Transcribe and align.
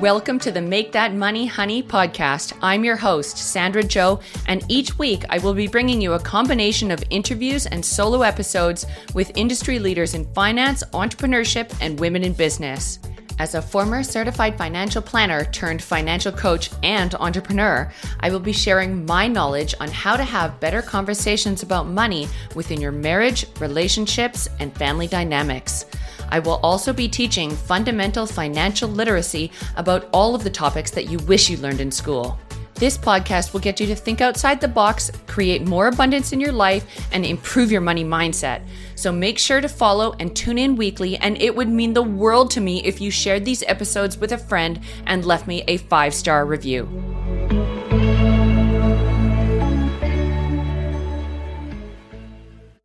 Welcome 0.00 0.38
to 0.40 0.52
the 0.52 0.62
Make 0.62 0.92
That 0.92 1.12
Money 1.12 1.46
Honey 1.46 1.82
podcast. 1.82 2.56
I'm 2.62 2.84
your 2.84 2.94
host, 2.94 3.36
Sandra 3.36 3.82
Joe, 3.82 4.20
and 4.46 4.64
each 4.68 4.96
week 4.96 5.24
I 5.28 5.38
will 5.38 5.54
be 5.54 5.66
bringing 5.66 6.00
you 6.00 6.12
a 6.12 6.20
combination 6.20 6.92
of 6.92 7.02
interviews 7.10 7.66
and 7.66 7.84
solo 7.84 8.22
episodes 8.22 8.86
with 9.12 9.32
industry 9.36 9.80
leaders 9.80 10.14
in 10.14 10.24
finance, 10.34 10.84
entrepreneurship, 10.92 11.76
and 11.80 11.98
women 11.98 12.22
in 12.22 12.32
business. 12.32 13.00
As 13.38 13.54
a 13.54 13.62
former 13.62 14.02
certified 14.02 14.58
financial 14.58 15.00
planner 15.00 15.44
turned 15.44 15.80
financial 15.80 16.32
coach 16.32 16.70
and 16.82 17.14
entrepreneur, 17.14 17.88
I 18.18 18.30
will 18.30 18.40
be 18.40 18.52
sharing 18.52 19.06
my 19.06 19.28
knowledge 19.28 19.76
on 19.78 19.88
how 19.88 20.16
to 20.16 20.24
have 20.24 20.58
better 20.58 20.82
conversations 20.82 21.62
about 21.62 21.86
money 21.86 22.26
within 22.56 22.80
your 22.80 22.90
marriage, 22.90 23.46
relationships, 23.60 24.48
and 24.58 24.76
family 24.76 25.06
dynamics. 25.06 25.84
I 26.30 26.40
will 26.40 26.60
also 26.64 26.92
be 26.92 27.08
teaching 27.08 27.50
fundamental 27.50 28.26
financial 28.26 28.88
literacy 28.88 29.52
about 29.76 30.08
all 30.12 30.34
of 30.34 30.42
the 30.42 30.50
topics 30.50 30.90
that 30.90 31.08
you 31.08 31.18
wish 31.20 31.48
you 31.48 31.58
learned 31.58 31.80
in 31.80 31.92
school. 31.92 32.38
This 32.78 32.96
podcast 32.96 33.52
will 33.52 33.58
get 33.58 33.80
you 33.80 33.88
to 33.88 33.96
think 33.96 34.20
outside 34.20 34.60
the 34.60 34.68
box, 34.68 35.10
create 35.26 35.66
more 35.66 35.88
abundance 35.88 36.32
in 36.32 36.38
your 36.38 36.52
life, 36.52 37.08
and 37.10 37.26
improve 37.26 37.72
your 37.72 37.80
money 37.80 38.04
mindset. 38.04 38.62
So 38.94 39.10
make 39.10 39.36
sure 39.36 39.60
to 39.60 39.68
follow 39.68 40.14
and 40.20 40.36
tune 40.36 40.58
in 40.58 40.76
weekly, 40.76 41.16
and 41.16 41.42
it 41.42 41.56
would 41.56 41.68
mean 41.68 41.92
the 41.92 42.04
world 42.04 42.52
to 42.52 42.60
me 42.60 42.84
if 42.84 43.00
you 43.00 43.10
shared 43.10 43.44
these 43.44 43.64
episodes 43.64 44.16
with 44.16 44.30
a 44.30 44.38
friend 44.38 44.78
and 45.06 45.24
left 45.24 45.48
me 45.48 45.64
a 45.66 45.78
five 45.78 46.14
star 46.14 46.46
review. 46.46 46.86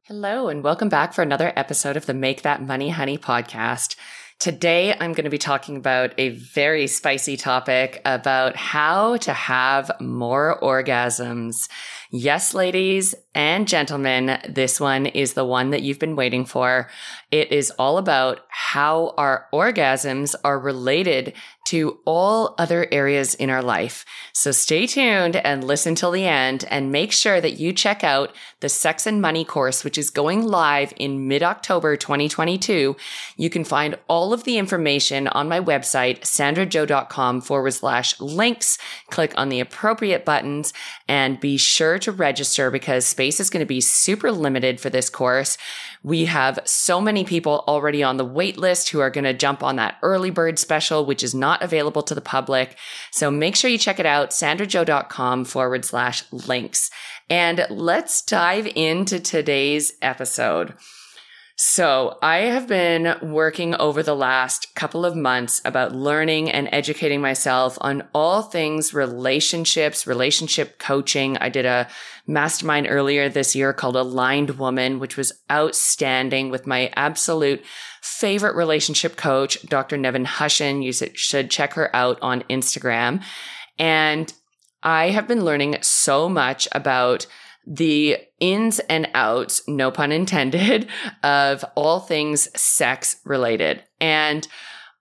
Hello, 0.06 0.48
and 0.48 0.64
welcome 0.64 0.90
back 0.90 1.14
for 1.14 1.22
another 1.22 1.54
episode 1.56 1.98
of 1.98 2.08
the 2.08 2.16
Make 2.16 2.42
That 2.42 2.66
Money 2.66 2.90
Honey 2.90 3.20
podcast. 3.20 3.96
Today, 4.44 4.92
I'm 4.92 5.14
going 5.14 5.24
to 5.24 5.30
be 5.30 5.38
talking 5.38 5.78
about 5.78 6.14
a 6.18 6.28
very 6.32 6.88
spicy 6.88 7.38
topic 7.38 8.02
about 8.04 8.58
how 8.58 9.16
to 9.16 9.32
have 9.32 9.90
more 10.02 10.60
orgasms. 10.62 11.70
Yes, 12.12 12.54
ladies 12.54 13.16
and 13.36 13.68
gentlemen, 13.68 14.40
this 14.48 14.80
one 14.80 15.06
is 15.08 15.34
the 15.34 15.46
one 15.46 15.72
that 15.72 15.82
you've 15.82 16.00
been 16.00 16.16
waiting 16.16 16.46
for. 16.46 16.90
It 17.32 17.52
is 17.52 17.72
all 17.80 17.98
about 17.98 18.42
how 18.50 19.16
our 19.18 19.48
orgasms 19.52 20.36
are 20.44 20.60
related 20.60 21.34
to 21.66 21.98
all 22.06 22.56
other 22.58 22.88
areas 22.92 23.34
in 23.36 23.50
our 23.50 23.64
life. 23.64 24.06
So 24.34 24.52
stay 24.52 24.86
tuned 24.86 25.38
and 25.38 25.64
listen 25.64 25.96
till 25.96 26.12
the 26.12 26.26
end 26.26 26.66
and 26.70 26.92
make 26.92 27.12
sure 27.12 27.40
that 27.40 27.58
you 27.58 27.72
check 27.72 28.04
out 28.04 28.36
the 28.60 28.70
Sex 28.70 29.08
and 29.08 29.22
Money 29.22 29.46
course, 29.46 29.84
which 29.84 29.98
is 29.98 30.10
going 30.10 30.44
live 30.44 30.94
in 30.98 31.28
mid 31.28 31.42
October 31.42 31.96
2022. 31.96 32.96
You 33.38 33.50
can 33.50 33.64
find 33.64 33.98
all 34.08 34.34
of 34.34 34.44
the 34.44 34.58
information 34.58 35.28
on 35.30 35.48
my 35.48 35.60
website, 35.60 36.22
sandrajo.com 36.22 37.42
forward 37.42 37.72
slash 37.72 38.20
links. 38.20 38.78
Click 39.10 39.34
on 39.38 39.50
the 39.50 39.62
appropriate 39.62 40.26
buttons 40.26 40.74
and 41.08 41.40
be 41.40 41.58
sure 41.58 41.98
to 42.00 42.12
register 42.12 42.70
because 42.70 43.06
space 43.06 43.23
is 43.28 43.50
going 43.50 43.62
to 43.62 43.66
be 43.66 43.82
super 43.82 44.32
limited 44.32 44.80
for 44.80 44.90
this 44.90 45.10
course. 45.10 45.58
We 46.04 46.26
have 46.26 46.60
so 46.66 47.00
many 47.00 47.24
people 47.24 47.64
already 47.68 48.04
on 48.04 48.18
the 48.18 48.26
wait 48.26 48.58
list 48.58 48.90
who 48.90 49.00
are 49.00 49.10
going 49.10 49.24
to 49.24 49.34
jump 49.34 49.64
on 49.64 49.78
that 49.78 49.98
early 50.02 50.30
bird 50.30 50.60
special, 50.60 51.06
which 51.06 51.24
is 51.24 51.34
not 51.34 51.62
available 51.62 52.04
to 52.04 52.16
the 52.16 52.22
public. 52.22 52.78
So 53.12 53.32
make 53.32 53.56
sure 53.56 53.70
you 53.70 53.78
check 53.78 54.00
it 54.00 54.06
out, 54.06 54.32
sandrajo.com 54.32 55.46
forward 55.46 55.86
slash 55.86 56.24
links. 56.32 56.90
And 57.30 57.66
let's 57.70 58.22
dive 58.22 58.68
into 58.76 59.20
today's 59.20 59.94
episode. 60.02 60.74
So, 61.56 62.18
I 62.24 62.38
have 62.38 62.68
been 62.68 63.16
working 63.22 63.76
over 63.76 64.02
the 64.02 64.16
last 64.16 64.74
couple 64.74 65.06
of 65.06 65.16
months 65.16 65.62
about 65.64 65.94
learning 65.94 66.50
and 66.50 66.68
educating 66.72 67.22
myself 67.22 67.78
on 67.80 68.08
all 68.12 68.42
things 68.42 68.92
relationships, 68.92 70.08
relationship 70.08 70.80
coaching. 70.80 71.38
I 71.38 71.50
did 71.50 71.68
a 71.68 71.88
mastermind 72.26 72.88
earlier 72.90 73.30
this 73.30 73.56
year 73.56 73.72
called 73.72 73.96
Aligned 73.96 74.58
Woman, 74.58 74.98
which 74.98 75.16
was 75.16 75.32
outstanding 75.52 76.50
with 76.50 76.66
my 76.66 76.92
absolute 76.96 77.64
favorite 78.02 78.56
relationship 78.56 79.16
coach, 79.16 79.62
Dr. 79.68 79.96
Nevin 79.96 80.26
Hushin. 80.26 80.84
You 80.84 80.92
should 80.92 81.52
check 81.52 81.74
her 81.74 81.96
out 81.96 82.18
on 82.24 82.42
Instagram. 82.50 83.22
And 83.78 84.34
I 84.82 85.10
have 85.12 85.28
been 85.28 85.46
learning 85.46 85.78
so 85.82 86.28
much 86.28 86.68
about 86.72 87.28
the 87.66 88.18
ins 88.40 88.80
and 88.80 89.10
outs, 89.14 89.62
no 89.68 89.92
pun 89.92 90.12
intended, 90.12 90.88
of 91.24 91.64
all 91.76 92.00
things 92.00 92.50
sex 92.60 93.18
related. 93.26 93.84
And 94.00 94.48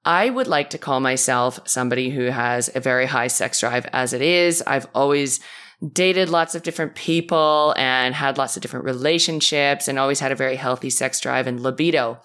I 0.04 0.30
would 0.30 0.48
like 0.48 0.70
to 0.70 0.78
call 0.78 1.00
myself 1.00 1.60
somebody 1.64 2.10
who 2.10 2.24
has 2.24 2.70
a 2.74 2.80
very 2.80 3.06
high 3.06 3.28
sex 3.28 3.60
drive 3.60 3.86
as 3.92 4.12
it 4.12 4.22
is. 4.22 4.62
I've 4.66 4.86
always 4.94 5.40
dated 5.92 6.28
lots 6.28 6.54
of 6.54 6.62
different 6.62 6.94
people 6.94 7.74
and 7.76 8.14
had 8.14 8.38
lots 8.38 8.56
of 8.56 8.62
different 8.62 8.84
relationships 8.84 9.88
and 9.88 9.98
always 9.98 10.20
had 10.20 10.32
a 10.32 10.36
very 10.36 10.56
healthy 10.56 10.90
sex 10.90 11.20
drive 11.20 11.46
and 11.46 11.60
libido. 11.60 12.20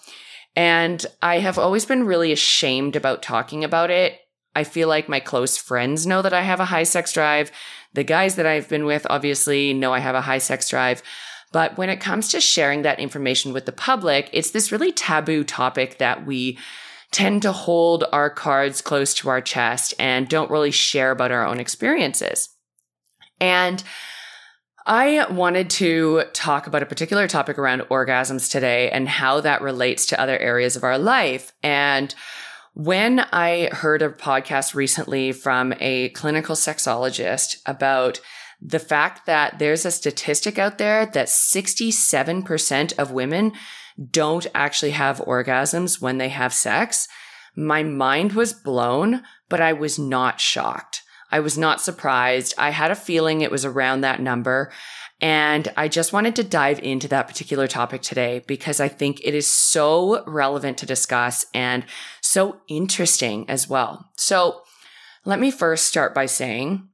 And 0.55 1.05
I 1.21 1.39
have 1.39 1.57
always 1.59 1.85
been 1.85 2.05
really 2.05 2.31
ashamed 2.31 2.95
about 2.95 3.21
talking 3.21 3.63
about 3.63 3.91
it. 3.91 4.19
I 4.55 4.63
feel 4.63 4.87
like 4.87 5.07
my 5.07 5.19
close 5.19 5.55
friends 5.55 6.07
know 6.07 6.23
that 6.23 6.33
I 6.33 6.41
have 6.41 6.59
a 6.59 6.65
high 6.65 6.83
sex 6.83 7.13
drive. 7.13 7.51
The 7.93 8.03
guys 8.03 8.35
that 8.35 8.45
I've 8.45 8.69
been 8.69 8.85
with 8.85 9.07
obviously 9.09 9.73
know 9.73 9.93
I 9.93 9.99
have 9.99 10.15
a 10.15 10.21
high 10.21 10.37
sex 10.37 10.69
drive. 10.69 11.01
But 11.51 11.77
when 11.77 11.89
it 11.89 12.01
comes 12.01 12.29
to 12.29 12.41
sharing 12.41 12.81
that 12.81 12.99
information 12.99 13.53
with 13.53 13.65
the 13.65 13.71
public, 13.71 14.29
it's 14.33 14.51
this 14.51 14.71
really 14.71 14.91
taboo 14.91 15.43
topic 15.43 15.97
that 15.97 16.25
we 16.25 16.57
tend 17.11 17.41
to 17.41 17.51
hold 17.51 18.03
our 18.11 18.29
cards 18.29 18.81
close 18.81 19.13
to 19.15 19.29
our 19.29 19.39
chest 19.39 19.93
and 19.97 20.27
don't 20.27 20.51
really 20.51 20.71
share 20.71 21.11
about 21.11 21.31
our 21.31 21.45
own 21.45 21.59
experiences. 21.59 22.49
And 23.39 23.81
I 24.85 25.29
wanted 25.31 25.69
to 25.71 26.23
talk 26.33 26.67
about 26.67 26.83
a 26.83 26.87
particular 26.87 27.27
topic 27.27 27.57
around 27.57 27.81
orgasms 27.83 28.49
today 28.49 28.89
and 28.89 29.07
how 29.07 29.41
that 29.41 29.61
relates 29.61 30.05
to 30.07 30.19
other 30.19 30.37
areas 30.37 30.75
of 30.75 30.83
our 30.83 30.97
life. 30.97 31.51
And 31.61 32.13
when 32.77 33.21
I 33.31 33.69
heard 33.71 34.03
a 34.03 34.09
podcast 34.09 34.75
recently 34.75 35.31
from 35.31 35.73
a 35.79 36.09
clinical 36.09 36.55
sexologist 36.55 37.57
about 37.65 38.19
the 38.61 38.77
fact 38.77 39.25
that 39.25 39.57
there's 39.57 39.83
a 39.83 39.89
statistic 39.89 40.59
out 40.59 40.77
there 40.77 41.07
that 41.07 41.25
67% 41.25 42.99
of 42.99 43.09
women 43.11 43.53
don't 44.11 44.45
actually 44.53 44.91
have 44.91 45.17
orgasms 45.17 45.99
when 45.99 46.19
they 46.19 46.29
have 46.29 46.53
sex, 46.53 47.07
my 47.55 47.81
mind 47.81 48.33
was 48.33 48.53
blown, 48.53 49.23
but 49.49 49.59
I 49.59 49.73
was 49.73 49.97
not 49.97 50.39
shocked. 50.39 51.01
I 51.31 51.39
was 51.39 51.57
not 51.57 51.81
surprised. 51.81 52.53
I 52.59 52.69
had 52.69 52.91
a 52.91 52.95
feeling 52.95 53.41
it 53.41 53.49
was 53.49 53.65
around 53.65 54.01
that 54.01 54.21
number. 54.21 54.71
And 55.19 55.71
I 55.75 55.87
just 55.87 56.13
wanted 56.13 56.35
to 56.35 56.43
dive 56.43 56.79
into 56.79 57.07
that 57.07 57.27
particular 57.27 57.67
topic 57.67 58.03
today 58.03 58.43
because 58.45 58.79
I 58.79 58.87
think 58.87 59.19
it 59.23 59.33
is 59.33 59.47
so 59.47 60.23
relevant 60.25 60.77
to 60.79 60.85
discuss 60.85 61.45
and 61.53 61.85
so 62.21 62.61
interesting 62.67 63.49
as 63.49 63.67
well. 63.67 64.11
So 64.15 64.61
let 65.25 65.39
me 65.39 65.49
first 65.49 65.87
start 65.87 66.13
by 66.13 66.27
saying 66.27 66.87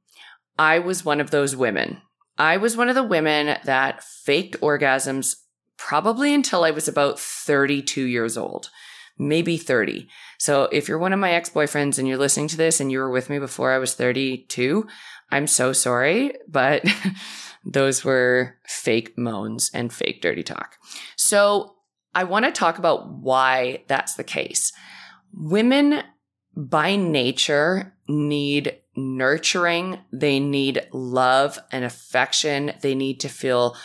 I 0.58 0.78
was 0.78 1.04
one 1.04 1.20
of 1.20 1.30
those 1.30 1.54
women. 1.54 2.00
I 2.38 2.56
was 2.56 2.76
one 2.76 2.88
of 2.88 2.94
the 2.94 3.02
women 3.02 3.58
that 3.64 4.02
faked 4.02 4.60
orgasms 4.60 5.36
probably 5.76 6.32
until 6.32 6.64
I 6.64 6.70
was 6.70 6.88
about 6.88 7.18
32 7.18 8.02
years 8.02 8.38
old, 8.38 8.70
maybe 9.18 9.56
30. 9.56 10.08
So 10.38 10.64
if 10.72 10.88
you're 10.88 10.98
one 10.98 11.12
of 11.12 11.18
my 11.18 11.32
ex 11.32 11.50
boyfriends 11.50 11.98
and 11.98 12.08
you're 12.08 12.16
listening 12.16 12.48
to 12.48 12.56
this 12.56 12.80
and 12.80 12.90
you 12.90 12.98
were 12.98 13.10
with 13.10 13.28
me 13.28 13.38
before 13.38 13.72
I 13.72 13.78
was 13.78 13.94
32, 13.94 14.86
I'm 15.30 15.46
so 15.46 15.72
sorry, 15.72 16.34
but 16.48 16.84
Those 17.64 18.04
were 18.04 18.56
fake 18.66 19.16
moans 19.16 19.70
and 19.72 19.92
fake 19.92 20.20
dirty 20.20 20.42
talk. 20.42 20.76
So 21.16 21.76
I 22.14 22.24
want 22.24 22.44
to 22.44 22.52
talk 22.52 22.78
about 22.78 23.08
why 23.08 23.84
that's 23.88 24.14
the 24.14 24.24
case. 24.24 24.72
Women 25.32 26.02
by 26.56 26.96
nature 26.96 27.94
need 28.06 28.78
nurturing. 28.96 29.98
They 30.12 30.38
need 30.38 30.86
love 30.92 31.58
and 31.72 31.84
affection. 31.84 32.72
They 32.80 32.94
need 32.94 33.20
to 33.20 33.28
feel 33.28 33.76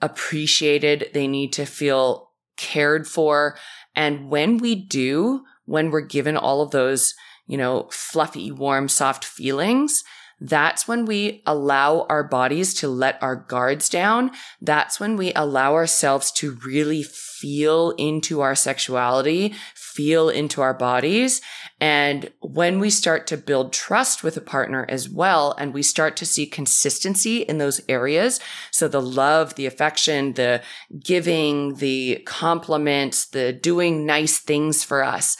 appreciated. 0.00 1.10
They 1.12 1.26
need 1.26 1.52
to 1.54 1.64
feel 1.64 2.30
cared 2.56 3.08
for. 3.08 3.56
And 3.96 4.28
when 4.28 4.58
we 4.58 4.74
do, 4.74 5.44
when 5.64 5.90
we're 5.90 6.00
given 6.00 6.36
all 6.36 6.60
of 6.60 6.70
those, 6.70 7.14
you 7.46 7.56
know, 7.56 7.88
fluffy, 7.90 8.52
warm, 8.52 8.88
soft 8.88 9.24
feelings, 9.24 10.04
That's 10.44 10.88
when 10.88 11.04
we 11.04 11.40
allow 11.46 12.04
our 12.08 12.24
bodies 12.24 12.74
to 12.74 12.88
let 12.88 13.22
our 13.22 13.36
guards 13.36 13.88
down. 13.88 14.32
That's 14.60 14.98
when 14.98 15.16
we 15.16 15.32
allow 15.34 15.74
ourselves 15.74 16.32
to 16.32 16.58
really 16.66 17.04
feel 17.04 17.90
into 17.92 18.40
our 18.40 18.56
sexuality, 18.56 19.54
feel 19.76 20.28
into 20.28 20.60
our 20.60 20.74
bodies. 20.74 21.42
And 21.80 22.32
when 22.40 22.80
we 22.80 22.90
start 22.90 23.28
to 23.28 23.36
build 23.36 23.72
trust 23.72 24.24
with 24.24 24.36
a 24.36 24.40
partner 24.40 24.84
as 24.88 25.08
well, 25.08 25.54
and 25.58 25.72
we 25.72 25.84
start 25.84 26.16
to 26.16 26.26
see 26.26 26.46
consistency 26.46 27.42
in 27.42 27.58
those 27.58 27.80
areas. 27.88 28.40
So 28.72 28.88
the 28.88 29.00
love, 29.00 29.54
the 29.54 29.66
affection, 29.66 30.32
the 30.32 30.60
giving, 31.04 31.76
the 31.76 32.20
compliments, 32.26 33.26
the 33.26 33.52
doing 33.52 34.06
nice 34.06 34.38
things 34.38 34.82
for 34.82 35.04
us. 35.04 35.36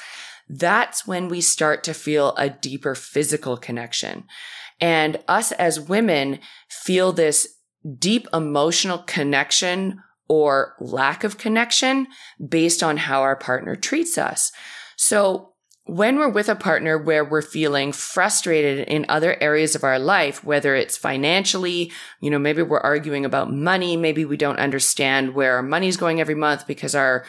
That's 0.49 1.09
when 1.09 1.29
we 1.29 1.41
start 1.41 1.83
to 1.85 1.95
feel 1.95 2.37
a 2.37 2.51
deeper 2.51 2.95
physical 2.95 3.57
connection. 3.57 4.25
And 4.83 5.21
us 5.29 5.53
as 5.53 5.81
women 5.81 6.41
feel 6.69 7.13
this 7.13 7.49
deep 7.99 8.27
emotional 8.35 8.99
connection 8.99 10.03
or 10.29 10.75
lack 10.81 11.25
of 11.25 11.39
connection 11.39 12.09
based 12.47 12.83
on 12.83 12.97
how 12.97 13.23
our 13.23 13.37
partner 13.37 13.77
treats 13.77 14.19
us. 14.19 14.51
So 14.97 15.53
when 15.85 16.17
we're 16.17 16.29
with 16.29 16.49
a 16.49 16.55
partner 16.55 16.97
where 16.99 17.25
we're 17.25 17.43
feeling 17.43 17.93
frustrated 17.93 18.89
in 18.89 19.07
other 19.09 19.41
areas 19.43 19.75
of 19.75 19.85
our 19.85 19.99
life, 19.99 20.45
whether 20.45 20.75
it's 20.75 20.97
financially, 20.97 21.93
you 22.21 22.31
know, 22.31 22.39
maybe 22.39 22.63
we're 22.63 22.81
arguing 22.81 23.25
about 23.25 23.53
money, 23.53 23.97
maybe 23.97 24.25
we 24.25 24.37
don't 24.37 24.61
understand 24.61 25.35
where 25.35 25.57
our 25.57 25.63
money's 25.63 25.97
going 25.97 26.21
every 26.21 26.37
month 26.37 26.67
because 26.67 26.95
our 26.95 27.25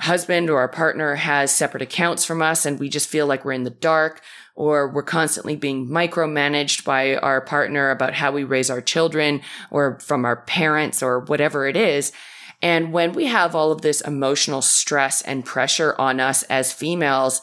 husband 0.00 0.48
or 0.48 0.58
our 0.58 0.68
partner 0.68 1.16
has 1.16 1.54
separate 1.54 1.82
accounts 1.82 2.24
from 2.24 2.40
us 2.40 2.64
and 2.64 2.78
we 2.78 2.88
just 2.88 3.08
feel 3.08 3.26
like 3.26 3.44
we're 3.44 3.52
in 3.52 3.64
the 3.64 3.70
dark 3.70 4.22
or 4.54 4.88
we're 4.88 5.02
constantly 5.02 5.56
being 5.56 5.88
micromanaged 5.88 6.84
by 6.84 7.16
our 7.16 7.40
partner 7.40 7.90
about 7.90 8.14
how 8.14 8.30
we 8.30 8.44
raise 8.44 8.70
our 8.70 8.80
children 8.80 9.40
or 9.70 9.98
from 10.00 10.24
our 10.24 10.36
parents 10.42 11.02
or 11.02 11.20
whatever 11.20 11.66
it 11.66 11.76
is. 11.76 12.12
And 12.60 12.92
when 12.92 13.12
we 13.12 13.26
have 13.26 13.54
all 13.54 13.70
of 13.70 13.82
this 13.82 14.00
emotional 14.00 14.62
stress 14.62 15.22
and 15.22 15.44
pressure 15.44 15.94
on 15.98 16.18
us 16.18 16.42
as 16.44 16.72
females, 16.72 17.40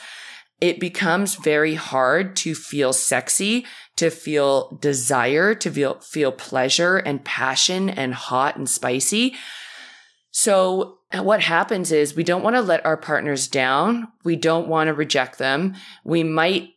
it 0.60 0.80
becomes 0.80 1.36
very 1.36 1.76
hard 1.76 2.36
to 2.38 2.56
feel 2.56 2.92
sexy, 2.94 3.66
to 3.98 4.10
feel 4.10 4.78
desire, 4.82 5.56
to 5.56 5.72
feel, 5.72 6.00
feel 6.00 6.32
pleasure 6.32 6.98
and 6.98 7.24
passion 7.24 7.90
and 7.90 8.14
hot 8.14 8.58
and 8.58 8.70
spicy. 8.70 9.36
So 10.32 11.00
what 11.22 11.42
happens 11.42 11.92
is 11.92 12.16
we 12.16 12.24
don't 12.24 12.44
want 12.44 12.56
to 12.56 12.62
let 12.62 12.86
our 12.86 12.98
partners 12.98 13.48
down. 13.48 14.08
We 14.24 14.36
don't 14.36 14.68
want 14.68 14.88
to 14.88 14.94
reject 14.94 15.38
them. 15.38 15.76
We 16.04 16.24
might 16.24 16.76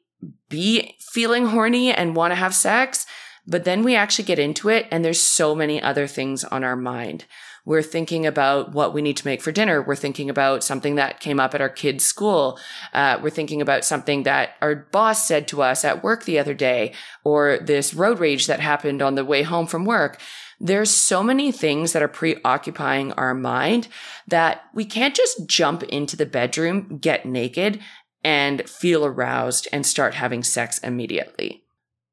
be 0.49 0.97
feeling 0.99 1.47
horny 1.47 1.93
and 1.93 2.17
want 2.17 2.33
to 2.33 2.37
have 2.37 2.55
sex, 2.55 3.07
but 3.47 3.65
then 3.65 3.83
we 3.83 3.95
actually 3.95 4.25
get 4.25 4.39
into 4.39 4.69
it 4.69 4.87
and 4.91 5.05
there's 5.05 5.21
so 5.21 5.55
many 5.55 5.81
other 5.81 6.07
things 6.07 6.45
on 6.45 6.65
our 6.65 6.77
mind. 6.77 7.25
We're 7.69 7.83
thinking 7.83 8.25
about 8.25 8.73
what 8.73 8.95
we 8.95 9.03
need 9.03 9.19
to 9.19 9.27
make 9.27 9.43
for 9.43 9.53
dinner. 9.53 9.83
We're 9.83 9.95
thinking 9.95 10.31
about 10.31 10.65
something 10.65 10.95
that 10.95 11.21
came 11.21 11.39
up 11.39 11.55
at 11.55 11.61
our 11.61 11.69
kids' 11.69 12.03
school. 12.03 12.59
Uh, 12.95 13.19
we're 13.23 13.29
thinking 13.29 13.61
about 13.61 13.85
something 13.85 14.23
that 14.23 14.55
our 14.63 14.75
boss 14.75 15.29
said 15.29 15.47
to 15.49 15.61
us 15.61 15.85
at 15.85 16.03
work 16.03 16.25
the 16.25 16.39
other 16.39 16.55
day, 16.55 16.95
or 17.25 17.59
this 17.59 17.93
road 17.93 18.21
rage 18.21 18.47
that 18.47 18.61
happened 18.61 19.03
on 19.03 19.17
the 19.17 19.25
way 19.25 19.43
home 19.43 19.67
from 19.67 19.85
work. 19.85 20.19
There's 20.61 20.91
so 20.91 21.23
many 21.23 21.53
things 21.53 21.93
that 21.93 22.03
are 22.03 22.09
preoccupying 22.09 23.13
our 23.13 23.35
mind 23.35 23.89
that 24.27 24.63
we 24.75 24.85
can't 24.85 25.15
just 25.15 25.47
jump 25.47 25.83
into 25.85 26.17
the 26.17 26.27
bedroom, 26.27 26.99
get 26.99 27.25
naked, 27.25 27.81
and 28.25 28.69
feel 28.69 29.05
aroused 29.05 29.69
and 29.73 29.87
start 29.87 30.15
having 30.15 30.43
sex 30.43 30.79
immediately. 30.79 31.63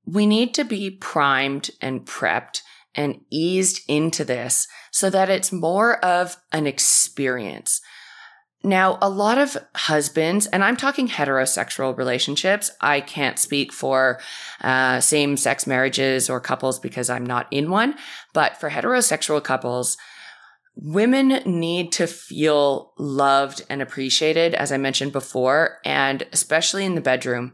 We 0.06 0.28
need 0.28 0.54
to 0.54 0.64
be 0.64 0.92
primed 0.92 1.72
and 1.82 2.06
prepped 2.06 2.62
and 2.94 3.22
eased 3.32 3.82
into 3.88 4.24
this 4.24 4.68
so 4.92 5.10
that 5.10 5.30
it's 5.30 5.52
more 5.52 6.04
of 6.06 6.38
an 6.52 6.68
experience. 6.68 7.82
Now, 8.66 8.98
a 9.00 9.10
lot 9.10 9.38
of 9.38 9.56
husbands, 9.76 10.48
and 10.48 10.64
I'm 10.64 10.76
talking 10.76 11.08
heterosexual 11.08 11.96
relationships. 11.96 12.72
I 12.82 13.00
can't 13.00 13.38
speak 13.38 13.72
for 13.72 14.20
uh, 14.62 15.02
same 15.02 15.38
sex 15.38 15.68
marriages 15.68 16.32
or 16.32 16.40
couples 16.40 16.80
because 16.80 17.08
I'm 17.08 17.28
not 17.28 17.46
in 17.52 17.70
one. 17.70 17.94
But 18.34 18.60
for 18.60 18.72
heterosexual 18.72 19.44
couples, 19.44 19.98
women 20.76 21.28
need 21.46 21.92
to 21.92 22.08
feel 22.08 22.94
loved 22.98 23.62
and 23.70 23.84
appreciated, 23.84 24.56
as 24.56 24.72
I 24.72 24.78
mentioned 24.78 25.12
before, 25.12 25.78
and 25.86 26.26
especially 26.34 26.86
in 26.86 26.96
the 26.96 27.02
bedroom. 27.02 27.54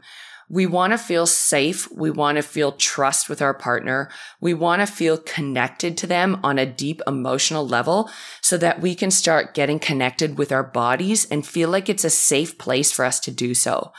We 0.52 0.66
want 0.66 0.92
to 0.92 0.98
feel 0.98 1.24
safe. 1.26 1.90
We 1.90 2.10
want 2.10 2.36
to 2.36 2.42
feel 2.42 2.72
trust 2.72 3.30
with 3.30 3.40
our 3.40 3.54
partner. 3.54 4.10
We 4.38 4.52
want 4.52 4.82
to 4.82 4.86
feel 4.86 5.16
connected 5.16 5.96
to 5.96 6.06
them 6.06 6.38
on 6.44 6.58
a 6.58 6.66
deep 6.66 7.00
emotional 7.06 7.66
level 7.66 8.10
so 8.42 8.58
that 8.58 8.82
we 8.82 8.94
can 8.94 9.10
start 9.10 9.54
getting 9.54 9.78
connected 9.78 10.36
with 10.36 10.52
our 10.52 10.62
bodies 10.62 11.24
and 11.24 11.46
feel 11.46 11.70
like 11.70 11.88
it's 11.88 12.04
a 12.04 12.10
safe 12.10 12.58
place 12.58 12.92
for 12.92 13.06
us 13.06 13.18
to 13.20 13.30
do 13.30 13.54
so. 13.54 13.94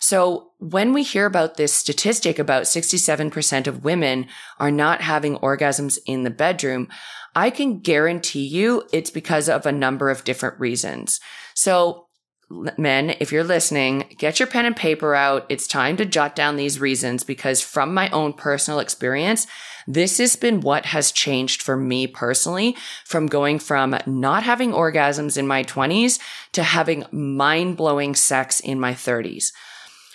So 0.00 0.50
when 0.58 0.92
we 0.92 1.04
hear 1.04 1.26
about 1.26 1.56
this 1.56 1.72
statistic 1.72 2.40
about 2.40 2.64
67% 2.64 3.68
of 3.68 3.84
women 3.84 4.26
are 4.58 4.72
not 4.72 5.02
having 5.02 5.36
orgasms 5.36 6.00
in 6.04 6.24
the 6.24 6.30
bedroom, 6.30 6.88
I 7.36 7.50
can 7.50 7.78
guarantee 7.78 8.44
you 8.44 8.82
it's 8.92 9.10
because 9.10 9.48
of 9.48 9.66
a 9.66 9.72
number 9.72 10.10
of 10.10 10.24
different 10.24 10.58
reasons. 10.58 11.20
So 11.54 12.08
men, 12.78 13.16
if 13.20 13.32
you're 13.32 13.44
listening, 13.44 14.04
get 14.18 14.38
your 14.38 14.46
pen 14.46 14.66
and 14.66 14.76
paper 14.76 15.14
out. 15.14 15.46
It's 15.48 15.66
time 15.66 15.96
to 15.96 16.04
jot 16.04 16.36
down 16.36 16.56
these 16.56 16.80
reasons 16.80 17.24
because 17.24 17.60
from 17.60 17.94
my 17.94 18.08
own 18.10 18.32
personal 18.32 18.80
experience, 18.80 19.46
this 19.86 20.18
has 20.18 20.36
been 20.36 20.60
what 20.60 20.86
has 20.86 21.12
changed 21.12 21.62
for 21.62 21.76
me 21.76 22.06
personally 22.06 22.76
from 23.04 23.26
going 23.26 23.58
from 23.58 23.96
not 24.06 24.42
having 24.42 24.72
orgasms 24.72 25.36
in 25.36 25.46
my 25.46 25.64
20s 25.64 26.18
to 26.52 26.62
having 26.62 27.04
mind 27.10 27.76
blowing 27.76 28.14
sex 28.14 28.60
in 28.60 28.78
my 28.78 28.92
30s. 28.92 29.52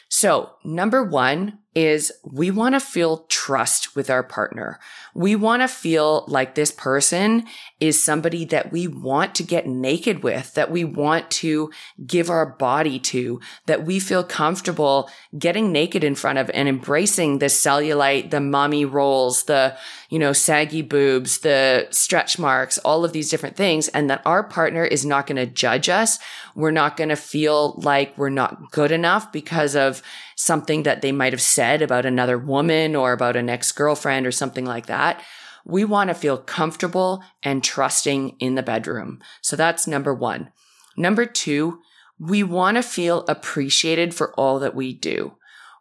So 0.09 0.51
number 0.63 1.03
one 1.03 1.59
is 1.77 2.11
we 2.23 2.49
want 2.49 2.73
to 2.73 2.79
feel 2.79 3.19
trust 3.29 3.95
with 3.95 4.09
our 4.09 4.23
partner. 4.23 4.79
We 5.13 5.35
want 5.35 5.61
to 5.61 5.67
feel 5.67 6.25
like 6.27 6.55
this 6.55 6.71
person 6.71 7.45
is 7.79 8.01
somebody 8.01 8.45
that 8.45 8.71
we 8.71 8.87
want 8.87 9.35
to 9.35 9.43
get 9.43 9.67
naked 9.67 10.23
with, 10.23 10.55
that 10.55 10.71
we 10.71 10.83
want 10.83 11.29
to 11.29 11.69
give 12.07 12.31
our 12.31 12.47
body 12.47 12.97
to, 12.97 13.39
that 13.67 13.85
we 13.85 13.99
feel 13.99 14.23
comfortable 14.23 15.07
getting 15.37 15.71
naked 15.71 16.03
in 16.03 16.15
front 16.15 16.39
of 16.39 16.49
and 16.51 16.67
embracing 16.67 17.37
the 17.37 17.45
cellulite, 17.45 18.31
the 18.31 18.41
mommy 18.41 18.83
rolls, 18.83 19.43
the, 19.43 19.77
you 20.09 20.17
know, 20.17 20.33
saggy 20.33 20.81
boobs, 20.81 21.39
the 21.39 21.87
stretch 21.91 22.39
marks, 22.39 22.79
all 22.79 23.05
of 23.05 23.13
these 23.13 23.29
different 23.29 23.55
things. 23.55 23.87
And 23.89 24.09
that 24.09 24.23
our 24.25 24.43
partner 24.43 24.83
is 24.83 25.05
not 25.05 25.27
going 25.27 25.35
to 25.35 25.45
judge 25.45 25.89
us. 25.89 26.17
We're 26.55 26.71
not 26.71 26.97
going 26.97 27.09
to 27.09 27.15
feel 27.15 27.75
like 27.83 28.17
we're 28.17 28.29
not 28.29 28.71
good 28.71 28.91
enough 28.91 29.31
because 29.31 29.75
of 29.75 30.01
something 30.37 30.83
that 30.83 31.01
they 31.01 31.11
might 31.11 31.33
have 31.33 31.41
said 31.41 31.81
about 31.81 32.05
another 32.05 32.37
woman 32.37 32.95
or 32.95 33.11
about 33.11 33.35
an 33.35 33.49
ex 33.49 33.71
girlfriend 33.71 34.25
or 34.25 34.31
something 34.31 34.65
like 34.65 34.85
that. 34.85 35.21
We 35.65 35.83
want 35.83 36.09
to 36.09 36.13
feel 36.13 36.37
comfortable 36.37 37.23
and 37.43 37.61
trusting 37.61 38.37
in 38.39 38.55
the 38.55 38.63
bedroom. 38.63 39.19
So 39.41 39.57
that's 39.57 39.87
number 39.87 40.13
one. 40.13 40.51
Number 40.95 41.25
two, 41.25 41.81
we 42.19 42.43
want 42.43 42.77
to 42.77 42.83
feel 42.83 43.25
appreciated 43.27 44.13
for 44.13 44.33
all 44.35 44.59
that 44.59 44.75
we 44.75 44.93
do. 44.93 45.33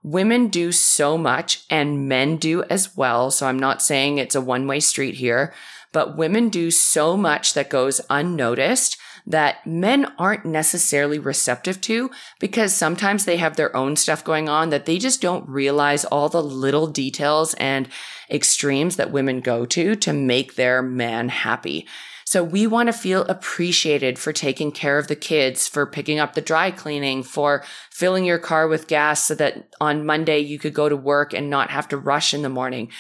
Women 0.03 0.49
do 0.49 0.73
so 0.73 1.17
much 1.19 1.65
and 1.71 2.09
men 2.09 2.37
do 2.37 2.63
as 2.65 2.97
well. 2.97 3.31
So 3.31 3.47
I'm 3.47 3.59
not 3.59 3.83
saying 3.83 4.19
it's 4.19 4.35
a 4.35 4.41
one 4.41 4.67
way 4.67 4.81
street 4.81 5.17
here, 5.17 5.53
but 5.93 6.17
women 6.17 6.49
do 6.49 6.71
so 6.71 7.17
much 7.17 7.55
that 7.55 7.71
goes 7.71 8.01
unnoticed 8.09 8.97
that 9.27 9.67
men 9.67 10.07
aren't 10.19 10.45
necessarily 10.45 11.19
receptive 11.19 11.81
to 11.81 12.11
because 12.39 12.73
sometimes 12.73 13.25
they 13.25 13.37
have 13.37 13.57
their 13.57 13.75
own 13.75 13.97
stuff 13.97 14.23
going 14.23 14.49
on 14.49 14.71
that 14.71 14.87
they 14.87 14.99
just 14.99 15.21
don't 15.21 15.49
realize 15.49 16.05
all 16.05 16.29
the 16.29 16.43
little 16.43 16.87
details 16.87 17.55
and 17.55 17.89
extremes 18.31 18.97
that 18.97 19.11
women 19.11 19.41
go 19.41 19.67
to 19.67 19.97
to 19.97 20.13
make 20.13 20.55
their 20.55 20.83
man 20.83 21.29
happy. 21.29 21.87
So 22.27 22.43
we 22.43 22.67
want 22.67 22.89
to 22.89 22.93
feel 22.93 23.23
appreciated 23.27 24.19
for 24.19 24.33
taking 24.33 24.73
care 24.73 24.99
of 24.99 25.07
the 25.07 25.15
kids, 25.15 25.69
for 25.69 25.87
picking 25.87 26.19
up 26.19 26.35
the 26.35 26.41
dry 26.41 26.73
cleaning, 26.73 27.23
for 27.23 27.63
filling 27.93 28.25
your 28.25 28.41
car 28.41 28.67
with 28.67 28.89
gas 28.89 29.25
so 29.25 29.37
that 29.37 29.69
on 29.81 30.05
Monday 30.05 30.41
you 30.41 30.59
could 30.59 30.75
go 30.75 30.89
to 30.89 30.97
work 30.97 31.33
and 31.33 31.49
not 31.49 31.71
have 31.71 31.87
to 31.89 31.97
rush 31.97 32.35
in 32.35 32.43
the 32.43 32.49
morning, 32.49 32.91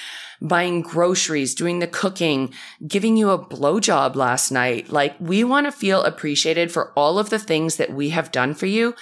buying 0.40 0.80
groceries, 0.80 1.56
doing 1.56 1.80
the 1.80 1.88
cooking, 1.88 2.54
giving 2.86 3.16
you 3.16 3.30
a 3.30 3.44
blowjob 3.44 4.14
last 4.14 4.52
night. 4.52 4.90
Like 4.90 5.16
we 5.18 5.42
want 5.42 5.66
to 5.66 5.72
feel 5.72 6.04
appreciated 6.04 6.70
for 6.70 6.92
all 6.92 7.18
of 7.18 7.30
the 7.30 7.40
things 7.40 7.78
that 7.78 7.92
we 7.92 8.10
have 8.10 8.30
done 8.30 8.54
for 8.54 8.66
you. 8.66 8.94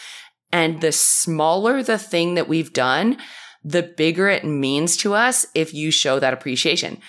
And 0.50 0.80
the 0.80 0.92
smaller 0.92 1.82
the 1.82 1.98
thing 1.98 2.32
that 2.36 2.48
we've 2.48 2.72
done, 2.72 3.18
the 3.62 3.82
bigger 3.82 4.28
it 4.28 4.46
means 4.46 4.96
to 4.98 5.12
us 5.12 5.44
if 5.54 5.74
you 5.74 5.90
show 5.90 6.18
that 6.18 6.32
appreciation. 6.32 7.02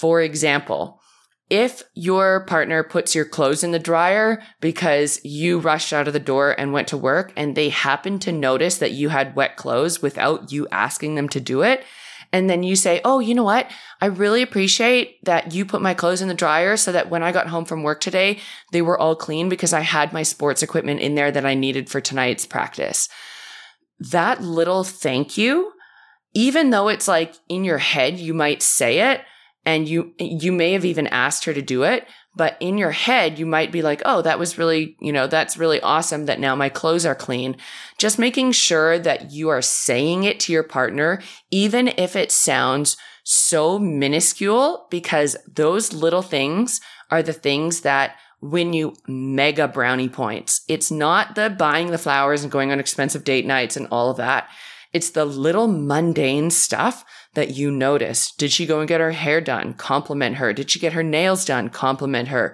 For 0.00 0.20
example, 0.20 0.97
if 1.50 1.82
your 1.94 2.44
partner 2.44 2.82
puts 2.82 3.14
your 3.14 3.24
clothes 3.24 3.64
in 3.64 3.70
the 3.70 3.78
dryer 3.78 4.42
because 4.60 5.20
you 5.24 5.58
rushed 5.58 5.92
out 5.92 6.06
of 6.06 6.12
the 6.12 6.20
door 6.20 6.54
and 6.58 6.72
went 6.72 6.88
to 6.88 6.96
work 6.96 7.32
and 7.36 7.54
they 7.54 7.70
happen 7.70 8.18
to 8.18 8.32
notice 8.32 8.78
that 8.78 8.92
you 8.92 9.08
had 9.08 9.34
wet 9.34 9.56
clothes 9.56 10.02
without 10.02 10.52
you 10.52 10.68
asking 10.70 11.14
them 11.14 11.28
to 11.30 11.40
do 11.40 11.62
it, 11.62 11.84
And 12.30 12.50
then 12.50 12.62
you 12.62 12.76
say, 12.76 13.00
Oh, 13.04 13.20
you 13.20 13.34
know 13.34 13.44
what? 13.44 13.70
I 14.02 14.06
really 14.06 14.42
appreciate 14.42 15.24
that 15.24 15.54
you 15.54 15.64
put 15.64 15.80
my 15.80 15.94
clothes 15.94 16.20
in 16.20 16.28
the 16.28 16.34
dryer 16.34 16.76
so 16.76 16.92
that 16.92 17.08
when 17.08 17.22
I 17.22 17.32
got 17.32 17.48
home 17.48 17.64
from 17.64 17.82
work 17.82 18.00
today, 18.00 18.40
they 18.70 18.82
were 18.82 18.98
all 18.98 19.16
clean 19.16 19.48
because 19.48 19.72
I 19.72 19.80
had 19.80 20.12
my 20.12 20.22
sports 20.22 20.62
equipment 20.62 21.00
in 21.00 21.14
there 21.14 21.30
that 21.30 21.46
I 21.46 21.54
needed 21.54 21.88
for 21.88 22.02
tonight's 22.02 22.44
practice. 22.44 23.08
That 23.98 24.42
little 24.42 24.84
thank 24.84 25.38
you, 25.38 25.72
even 26.34 26.68
though 26.68 26.88
it's 26.88 27.08
like 27.08 27.34
in 27.48 27.64
your 27.64 27.78
head, 27.78 28.18
you 28.18 28.34
might 28.34 28.62
say 28.62 29.12
it 29.12 29.22
and 29.68 29.86
you, 29.86 30.14
you 30.18 30.50
may 30.50 30.72
have 30.72 30.86
even 30.86 31.06
asked 31.08 31.44
her 31.44 31.52
to 31.52 31.60
do 31.60 31.82
it, 31.82 32.08
but 32.34 32.56
in 32.58 32.78
your 32.78 32.90
head, 32.90 33.38
you 33.38 33.44
might 33.44 33.70
be 33.70 33.82
like, 33.82 34.00
oh, 34.06 34.22
that 34.22 34.38
was 34.38 34.56
really, 34.56 34.96
you 34.98 35.12
know, 35.12 35.26
that's 35.26 35.58
really 35.58 35.78
awesome 35.82 36.24
that 36.24 36.40
now 36.40 36.56
my 36.56 36.70
clothes 36.70 37.04
are 37.04 37.14
clean. 37.14 37.54
Just 37.98 38.18
making 38.18 38.52
sure 38.52 38.98
that 38.98 39.30
you 39.30 39.50
are 39.50 39.60
saying 39.60 40.24
it 40.24 40.40
to 40.40 40.54
your 40.54 40.62
partner, 40.62 41.20
even 41.50 41.88
if 41.98 42.16
it 42.16 42.32
sounds 42.32 42.96
so 43.24 43.78
minuscule, 43.78 44.86
because 44.88 45.36
those 45.46 45.92
little 45.92 46.22
things 46.22 46.80
are 47.10 47.22
the 47.22 47.34
things 47.34 47.82
that 47.82 48.16
win 48.40 48.72
you 48.72 48.94
mega 49.06 49.68
brownie 49.68 50.08
points. 50.08 50.62
It's 50.66 50.90
not 50.90 51.34
the 51.34 51.50
buying 51.50 51.88
the 51.88 51.98
flowers 51.98 52.42
and 52.42 52.50
going 52.50 52.72
on 52.72 52.80
expensive 52.80 53.22
date 53.22 53.44
nights 53.44 53.76
and 53.76 53.86
all 53.90 54.10
of 54.10 54.16
that. 54.16 54.48
It's 54.94 55.10
the 55.10 55.26
little 55.26 55.68
mundane 55.68 56.48
stuff 56.48 57.04
that 57.38 57.56
you 57.56 57.70
notice. 57.70 58.32
Did 58.32 58.50
she 58.50 58.66
go 58.66 58.80
and 58.80 58.88
get 58.88 59.00
her 59.00 59.12
hair 59.12 59.40
done? 59.40 59.72
Compliment 59.74 60.36
her. 60.36 60.52
Did 60.52 60.70
she 60.70 60.80
get 60.80 60.92
her 60.92 61.04
nails 61.04 61.44
done? 61.44 61.68
Compliment 61.68 62.28
her. 62.28 62.52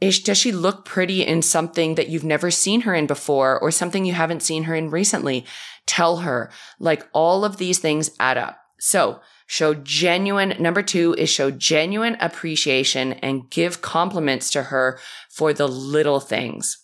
Is, 0.00 0.18
does 0.18 0.38
she 0.38 0.50
look 0.50 0.84
pretty 0.84 1.22
in 1.22 1.40
something 1.40 1.94
that 1.94 2.08
you've 2.08 2.24
never 2.24 2.50
seen 2.50 2.80
her 2.80 2.94
in 2.94 3.06
before 3.06 3.58
or 3.60 3.70
something 3.70 4.04
you 4.04 4.14
haven't 4.14 4.42
seen 4.42 4.64
her 4.64 4.74
in 4.74 4.90
recently? 4.90 5.46
Tell 5.86 6.18
her. 6.18 6.50
Like 6.80 7.08
all 7.12 7.44
of 7.44 7.58
these 7.58 7.78
things 7.78 8.10
add 8.18 8.38
up. 8.38 8.58
So 8.80 9.20
show 9.46 9.74
genuine, 9.74 10.54
number 10.58 10.82
two 10.82 11.14
is 11.14 11.30
show 11.30 11.52
genuine 11.52 12.16
appreciation 12.20 13.12
and 13.14 13.48
give 13.50 13.82
compliments 13.82 14.50
to 14.50 14.64
her 14.64 14.98
for 15.30 15.52
the 15.52 15.68
little 15.68 16.18
things. 16.18 16.76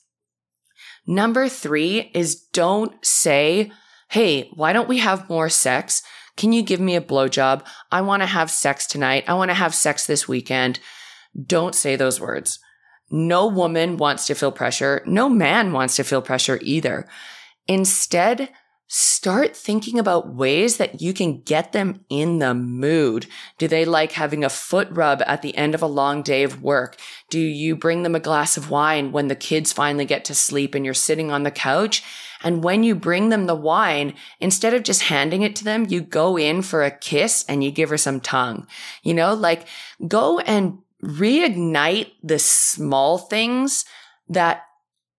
Number 1.05 1.49
three 1.49 2.13
is 2.15 2.37
don't 2.37 3.05
say, 3.05 3.73
Hey, 4.11 4.51
why 4.55 4.73
don't 4.73 4.89
we 4.89 4.99
have 4.99 5.29
more 5.29 5.49
sex? 5.49 6.03
Can 6.37 6.53
you 6.53 6.63
give 6.63 6.81
me 6.81 6.97
a 6.97 7.01
blowjob? 7.01 7.65
I 7.93 8.01
want 8.01 8.23
to 8.23 8.27
have 8.27 8.51
sex 8.51 8.87
tonight. 8.87 9.25
I 9.29 9.35
want 9.35 9.51
to 9.51 9.55
have 9.55 9.75
sex 9.75 10.07
this 10.07 10.27
weekend. 10.27 10.81
Don't 11.47 11.75
say 11.75 11.97
those 11.97 12.21
words. 12.21 12.59
No 13.11 13.47
woman 13.47 13.97
wants 13.97 14.27
to 14.27 14.35
feel 14.35 14.53
pressure. 14.53 15.03
No 15.07 15.29
man 15.29 15.73
wants 15.73 15.97
to 15.97 16.05
feel 16.05 16.23
pressure 16.23 16.59
either. 16.63 17.07
Instead, 17.69 18.51
start 18.87 19.57
thinking 19.57 19.99
about 19.99 20.35
ways 20.35 20.77
that 20.77 21.01
you 21.01 21.13
can 21.13 21.41
get 21.43 21.73
them 21.73 22.05
in 22.09 22.39
the 22.39 22.55
mood. 22.55 23.27
Do 23.59 23.67
they 23.67 23.85
like 23.85 24.13
having 24.13 24.45
a 24.45 24.49
foot 24.49 24.89
rub 24.91 25.23
at 25.27 25.43
the 25.43 25.57
end 25.57 25.75
of 25.75 25.83
a 25.83 25.87
long 25.87 26.23
day 26.23 26.43
of 26.43 26.63
work? 26.63 26.97
Do 27.31 27.41
you 27.41 27.77
bring 27.77 28.03
them 28.03 28.15
a 28.15 28.21
glass 28.21 28.57
of 28.57 28.71
wine 28.71 29.13
when 29.13 29.29
the 29.29 29.37
kids 29.37 29.73
finally 29.73 30.05
get 30.05 30.25
to 30.27 30.35
sleep 30.35 30.75
and 30.75 30.85
you're 30.85 30.95
sitting 30.95 31.31
on 31.31 31.43
the 31.43 31.51
couch? 31.51 32.03
And 32.45 32.63
when 32.63 32.85
you 32.85 32.95
bring 32.95 33.31
them 33.31 33.47
the 33.47 33.55
wine, 33.55 34.15
instead 34.39 34.75
of 34.75 34.83
just 34.83 35.03
handing 35.03 35.43
it 35.43 35.57
to 35.57 35.65
them, 35.65 35.87
you 35.89 36.03
go 36.03 36.37
in 36.37 36.61
for 36.63 36.85
a 36.85 36.91
kiss 36.91 37.45
and 37.49 37.65
you 37.65 37.71
give 37.71 37.89
her 37.89 37.97
some 37.97 38.21
tongue. 38.21 38.67
You 39.03 39.15
know, 39.15 39.33
like 39.35 39.67
go 40.07 40.39
and 40.41 40.79
reignite 41.03 42.13
the 42.23 42.39
small 42.39 43.19
things 43.19 43.87
that 44.29 44.65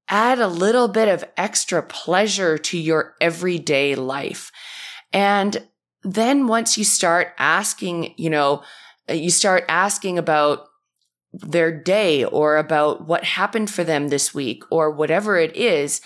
add 0.07 0.39
a 0.39 0.47
little 0.47 0.87
bit 0.87 1.07
of 1.07 1.25
extra 1.35 1.81
pleasure 1.81 2.59
to 2.59 2.77
your 2.77 3.15
everyday 3.19 3.95
life. 3.95 4.51
And 5.11 5.67
then 6.03 6.45
once 6.45 6.77
you 6.77 6.83
start 6.83 7.33
asking, 7.39 8.13
you 8.17 8.29
know, 8.29 8.61
you 9.09 9.31
start 9.31 9.65
asking 9.67 10.19
about 10.19 10.67
their 11.33 11.71
day 11.71 12.23
or 12.23 12.57
about 12.57 13.07
what 13.07 13.23
happened 13.23 13.69
for 13.69 13.83
them 13.83 14.09
this 14.09 14.33
week 14.33 14.63
or 14.69 14.91
whatever 14.91 15.37
it 15.37 15.55
is, 15.55 16.01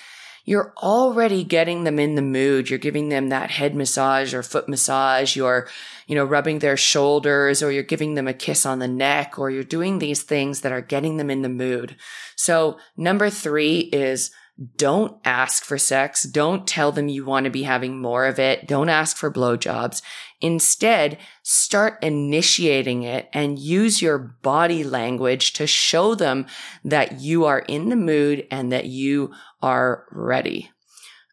you're 0.49 0.73
already 0.77 1.43
getting 1.43 1.83
them 1.83 1.99
in 1.99 2.15
the 2.15 2.23
mood. 2.23 2.71
You're 2.71 2.79
giving 2.79 3.09
them 3.09 3.29
that 3.29 3.51
head 3.51 3.75
massage 3.75 4.33
or 4.33 4.41
foot 4.41 4.67
massage. 4.67 5.35
You're, 5.35 5.67
you 6.07 6.15
know, 6.15 6.25
rubbing 6.25 6.57
their 6.57 6.75
shoulders 6.75 7.61
or 7.61 7.71
you're 7.71 7.83
giving 7.83 8.15
them 8.15 8.27
a 8.27 8.33
kiss 8.33 8.65
on 8.65 8.79
the 8.79 8.87
neck 8.87 9.37
or 9.37 9.51
you're 9.51 9.63
doing 9.63 9.99
these 9.99 10.23
things 10.23 10.61
that 10.61 10.71
are 10.71 10.81
getting 10.81 11.17
them 11.17 11.29
in 11.29 11.43
the 11.43 11.49
mood. 11.49 11.97
So 12.35 12.79
number 12.97 13.29
three 13.29 13.77
is 13.77 14.31
don't 14.75 15.21
ask 15.23 15.63
for 15.63 15.77
sex. 15.77 16.23
Don't 16.23 16.67
tell 16.67 16.91
them 16.91 17.09
you 17.09 17.25
want 17.25 17.43
to 17.43 17.51
be 17.51 17.61
having 17.61 18.01
more 18.01 18.25
of 18.25 18.39
it. 18.39 18.67
Don't 18.67 18.89
ask 18.89 19.17
for 19.17 19.31
blowjobs. 19.31 20.01
Instead, 20.41 21.17
start 21.43 22.01
initiating 22.01 23.03
it 23.03 23.29
and 23.33 23.59
use 23.59 24.01
your 24.01 24.17
body 24.17 24.83
language 24.83 25.53
to 25.53 25.67
show 25.67 26.15
them 26.15 26.45
that 26.83 27.19
you 27.19 27.45
are 27.45 27.59
in 27.59 27.89
the 27.89 27.95
mood 27.95 28.47
and 28.49 28.71
that 28.71 28.85
you 28.85 29.33
are 29.61 30.05
ready. 30.11 30.71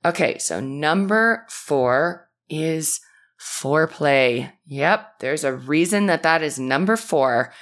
Okay. 0.04 0.38
So 0.38 0.60
number 0.60 1.46
four 1.48 2.28
is 2.48 3.00
foreplay. 3.40 4.52
Yep. 4.66 5.20
There's 5.20 5.44
a 5.44 5.54
reason 5.54 6.06
that 6.06 6.22
that 6.24 6.42
is 6.42 6.58
number 6.58 6.96
four. 6.96 7.52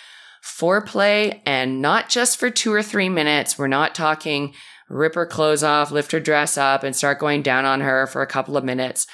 Foreplay 0.43 1.41
and 1.45 1.83
not 1.83 2.09
just 2.09 2.39
for 2.39 2.51
two 2.51 2.73
or 2.73 2.83
three 2.83 3.09
minutes. 3.09 3.59
We're 3.59 3.67
not 3.67 3.95
talking 3.95 4.55
rip 4.89 5.15
her 5.15 5.27
clothes 5.27 5.63
off, 5.63 5.91
lift 5.91 6.13
her 6.13 6.21
dress 6.21 6.59
up, 6.59 6.83
and 6.83 6.95
start 6.95 7.19
going 7.19 7.43
down 7.43 7.65
on 7.65 7.81
her 7.81 8.07
for 8.07 8.23
a 8.23 8.27
couple 8.27 8.57
of 8.57 8.65
minutes. 8.65 9.07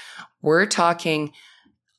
We're 0.42 0.66
talking 0.66 1.32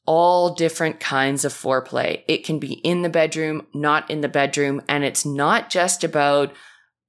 all 0.06 0.54
different 0.56 1.00
kinds 1.00 1.46
of 1.46 1.54
foreplay. 1.54 2.24
It 2.28 2.44
can 2.44 2.60
be 2.60 2.74
in 2.74 3.02
the 3.02 3.10
bedroom, 3.10 3.68
not 3.74 4.10
in 4.10 4.22
the 4.22 4.28
bedroom, 4.28 4.82
and 4.88 5.04
it's 5.04 5.26
not 5.26 5.70
just 5.70 6.04
about 6.04 6.54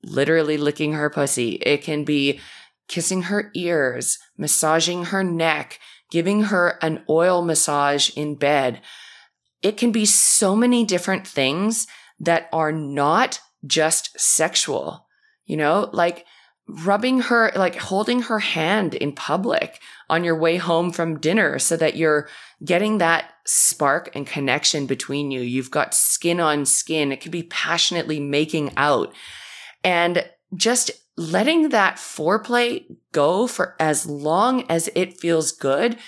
literally 0.04 0.56
licking 0.56 0.92
her 0.92 1.08
pussy. 1.08 1.52
It 1.62 1.82
can 1.82 2.04
be 2.04 2.40
kissing 2.88 3.22
her 3.22 3.50
ears, 3.54 4.18
massaging 4.36 5.06
her 5.06 5.24
neck, 5.24 5.78
giving 6.10 6.44
her 6.44 6.78
an 6.82 7.04
oil 7.08 7.42
massage 7.42 8.10
in 8.10 8.34
bed. 8.34 8.80
It 9.62 9.76
can 9.76 9.92
be 9.92 10.04
so 10.04 10.54
many 10.54 10.84
different 10.84 11.26
things 11.26 11.86
that 12.20 12.48
are 12.52 12.72
not 12.72 13.40
just 13.64 14.18
sexual. 14.20 15.06
You 15.46 15.56
know, 15.56 15.88
like 15.92 16.26
rubbing 16.68 17.20
her, 17.22 17.52
like 17.54 17.76
holding 17.76 18.22
her 18.22 18.38
hand 18.38 18.94
in 18.94 19.12
public 19.12 19.80
on 20.08 20.24
your 20.24 20.36
way 20.36 20.56
home 20.56 20.92
from 20.92 21.18
dinner 21.18 21.58
so 21.58 21.76
that 21.76 21.96
you're 21.96 22.28
getting 22.64 22.98
that 22.98 23.32
spark 23.44 24.14
and 24.14 24.26
connection 24.26 24.86
between 24.86 25.30
you. 25.30 25.40
You've 25.40 25.70
got 25.70 25.94
skin 25.94 26.40
on 26.40 26.64
skin. 26.64 27.12
It 27.12 27.20
could 27.20 27.32
be 27.32 27.42
passionately 27.44 28.20
making 28.20 28.72
out 28.76 29.12
and 29.82 30.24
just 30.54 30.90
letting 31.16 31.70
that 31.70 31.96
foreplay 31.96 32.84
go 33.12 33.46
for 33.46 33.74
as 33.78 34.06
long 34.06 34.64
as 34.70 34.88
it 34.94 35.20
feels 35.20 35.52
good 35.52 35.98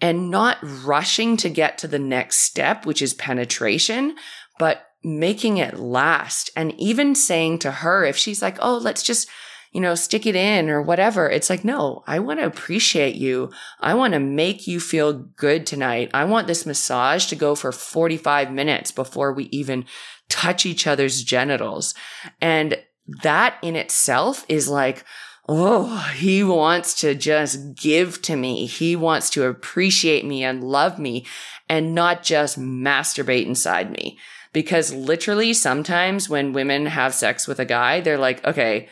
and 0.00 0.30
not 0.30 0.58
rushing 0.62 1.36
to 1.38 1.48
get 1.48 1.78
to 1.78 1.88
the 1.88 1.98
next 1.98 2.38
step, 2.38 2.86
which 2.86 3.02
is 3.02 3.14
penetration, 3.14 4.16
but 4.58 4.86
making 5.02 5.58
it 5.58 5.78
last 5.78 6.50
and 6.56 6.72
even 6.80 7.14
saying 7.14 7.58
to 7.58 7.70
her, 7.70 8.04
if 8.04 8.16
she's 8.16 8.40
like, 8.40 8.56
Oh, 8.60 8.78
let's 8.78 9.02
just 9.02 9.28
you 9.74 9.80
know, 9.80 9.96
stick 9.96 10.24
it 10.24 10.36
in 10.36 10.70
or 10.70 10.80
whatever. 10.80 11.28
It's 11.28 11.50
like, 11.50 11.64
no, 11.64 12.04
I 12.06 12.20
want 12.20 12.38
to 12.38 12.46
appreciate 12.46 13.16
you. 13.16 13.50
I 13.80 13.94
want 13.94 14.14
to 14.14 14.20
make 14.20 14.68
you 14.68 14.78
feel 14.78 15.12
good 15.12 15.66
tonight. 15.66 16.12
I 16.14 16.24
want 16.24 16.46
this 16.46 16.64
massage 16.64 17.26
to 17.26 17.36
go 17.36 17.56
for 17.56 17.72
45 17.72 18.52
minutes 18.52 18.92
before 18.92 19.32
we 19.32 19.46
even 19.46 19.84
touch 20.28 20.64
each 20.64 20.86
other's 20.86 21.24
genitals. 21.24 21.92
And 22.40 22.78
that 23.22 23.56
in 23.62 23.74
itself 23.74 24.46
is 24.48 24.68
like, 24.68 25.04
Oh, 25.46 25.98
he 26.16 26.42
wants 26.42 26.94
to 27.00 27.14
just 27.14 27.74
give 27.74 28.22
to 28.22 28.34
me. 28.34 28.64
He 28.64 28.96
wants 28.96 29.28
to 29.30 29.44
appreciate 29.44 30.24
me 30.24 30.42
and 30.42 30.64
love 30.64 30.98
me 30.98 31.26
and 31.68 31.94
not 31.94 32.22
just 32.22 32.58
masturbate 32.58 33.44
inside 33.44 33.90
me. 33.90 34.18
Because 34.54 34.94
literally 34.94 35.52
sometimes 35.52 36.30
when 36.30 36.54
women 36.54 36.86
have 36.86 37.12
sex 37.12 37.46
with 37.46 37.58
a 37.58 37.66
guy, 37.66 38.00
they're 38.00 38.16
like, 38.16 38.42
okay, 38.46 38.88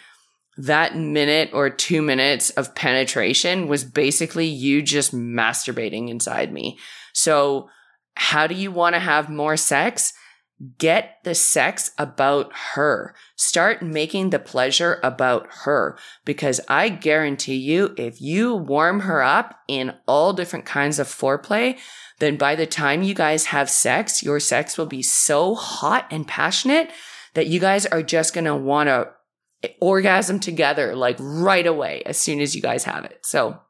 that 0.56 0.97
minute 0.97 1.50
or 1.52 1.71
two 1.71 2.02
minutes 2.02 2.50
of 2.50 2.75
penetration 2.75 3.68
was 3.68 3.85
basically 3.85 4.47
you 4.47 4.82
just 4.82 5.14
masturbating 5.14 6.09
inside 6.09 6.52
me. 6.52 6.78
So, 7.12 7.68
how 8.14 8.47
do 8.47 8.54
you 8.54 8.71
want 8.71 8.94
to 8.94 9.00
have 9.00 9.30
more 9.30 9.56
sex? 9.56 10.12
Get 10.78 11.16
the 11.25 11.35
sex 11.35 11.90
about 11.99 12.52
her. 12.75 13.16
Start 13.37 13.82
making 13.82 14.30
the 14.30 14.38
pleasure 14.38 15.00
about 15.02 15.49
her 15.64 15.99
because 16.25 16.61
I 16.68 16.88
guarantee 16.90 17.56
you, 17.56 17.94
if 17.97 18.21
you 18.21 18.54
warm 18.54 19.00
her 19.00 19.23
up 19.23 19.59
in 19.66 19.94
all 20.06 20.35
different 20.35 20.66
kinds 20.66 20.99
of 20.99 21.09
foreplay, 21.09 21.78
then 22.18 22.37
by 22.37 22.54
the 22.54 22.66
time 22.66 23.02
you 23.02 23.14
guys 23.14 23.47
have 23.47 23.68
sex, 23.71 24.23
your 24.23 24.38
sex 24.38 24.78
will 24.78 24.87
be 24.87 25.02
so 25.02 25.54
hot 25.56 26.06
and 26.11 26.28
passionate 26.28 26.90
that 27.35 27.49
you 27.49 27.59
guys 27.59 27.87
are 27.87 28.02
just 28.02 28.35
going 28.35 28.44
to 28.44 28.54
want 28.54 28.88
to 28.88 29.09
orgasm 29.81 30.40
together 30.40 30.95
like 30.95 31.16
right 31.21 31.66
away 31.66 32.02
as 32.07 32.16
soon 32.16 32.40
as 32.40 32.54
you 32.54 32.62
guys 32.62 32.85
have 32.85 33.04
it. 33.04 33.25
So 33.25 33.61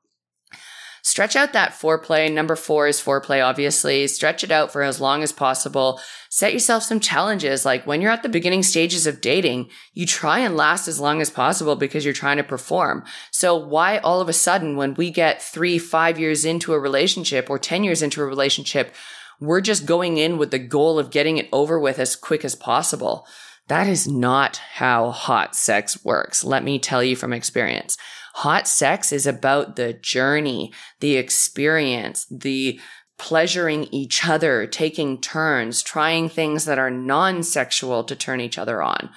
stretch 1.03 1.37
out 1.37 1.53
that 1.53 1.73
foreplay. 1.73 2.33
Number 2.33 2.57
four 2.57 2.87
is 2.87 3.01
foreplay, 3.01 3.45
obviously. 3.45 4.07
Stretch 4.07 4.45
it 4.45 4.51
out 4.51 4.73
for 4.73 4.83
as 4.83 5.01
long 5.01 5.23
as 5.23 5.33
possible. 5.33 6.01
Set 6.31 6.53
yourself 6.53 6.83
some 6.83 7.01
challenges. 7.01 7.65
Like 7.65 7.87
when 7.87 8.01
you're 8.01 8.11
at 8.11 8.23
the 8.23 8.29
beginning 8.29 8.63
stages 8.63 9.07
of 9.07 9.21
dating, 9.21 9.69
you 9.93 10.07
try 10.07 10.39
and 10.39 10.57
last 10.57 10.89
as 10.89 11.01
long 11.01 11.21
as 11.21 11.31
possible 11.31 11.77
because 11.77 12.05
you're 12.05 12.15
trying 12.15 12.39
to 12.39 12.45
perform. 12.45 13.05
So 13.31 13.57
why 13.57 13.99
all 13.99 14.21
of 14.21 14.29
a 14.29 14.33
sudden, 14.33 14.77
when 14.77 14.95
we 14.95 15.11
get 15.11 15.43
three, 15.43 15.79
five 15.79 16.19
years 16.19 16.45
into 16.45 16.73
a 16.73 16.81
relationship 16.81 17.51
or 17.51 17.59
10 17.59 17.85
years 17.85 18.03
into 18.03 18.23
a 18.23 18.27
relationship, 18.27 18.95
we're 19.41 19.61
just 19.61 19.87
going 19.87 20.19
in 20.19 20.39
with 20.39 20.53
the 20.53 20.59
goal 20.59 21.01
of 21.01 21.11
getting 21.11 21.37
it 21.37 21.49
over 21.53 21.79
with 21.79 21.99
as 21.99 22.15
quick 22.15 22.45
as 22.45 22.55
possible. 22.55 23.27
That 23.69 23.87
is 23.87 24.09
not 24.09 24.57
how 24.57 25.11
hot 25.11 25.55
sex 25.55 26.05
works. 26.05 26.45
Let 26.45 26.65
me 26.65 26.79
tell 26.79 27.03
you 27.03 27.17
from 27.17 27.33
experience. 27.33 27.97
Hot 28.35 28.67
sex 28.67 29.13
is 29.13 29.27
about 29.27 29.77
the 29.77 29.93
journey, 29.93 30.73
the 31.01 31.17
experience, 31.17 32.27
the 32.31 32.81
pleasuring 33.19 33.85
each 33.93 34.27
other, 34.27 34.67
taking 34.67 35.21
turns, 35.21 35.83
trying 35.83 36.29
things 36.29 36.65
that 36.65 36.79
are 36.79 36.91
non 36.91 37.43
sexual 37.43 38.05
to 38.05 38.17
turn 38.17 38.41
each 38.41 38.59
other 38.59 38.83
on, 38.83 39.11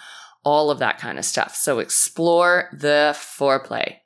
all 0.44 0.70
of 0.70 0.80
that 0.80 1.00
kind 1.00 1.18
of 1.18 1.26
stuff. 1.26 1.56
So 1.56 1.80
explore 1.80 2.70
the 2.72 3.16
foreplay. 3.16 3.98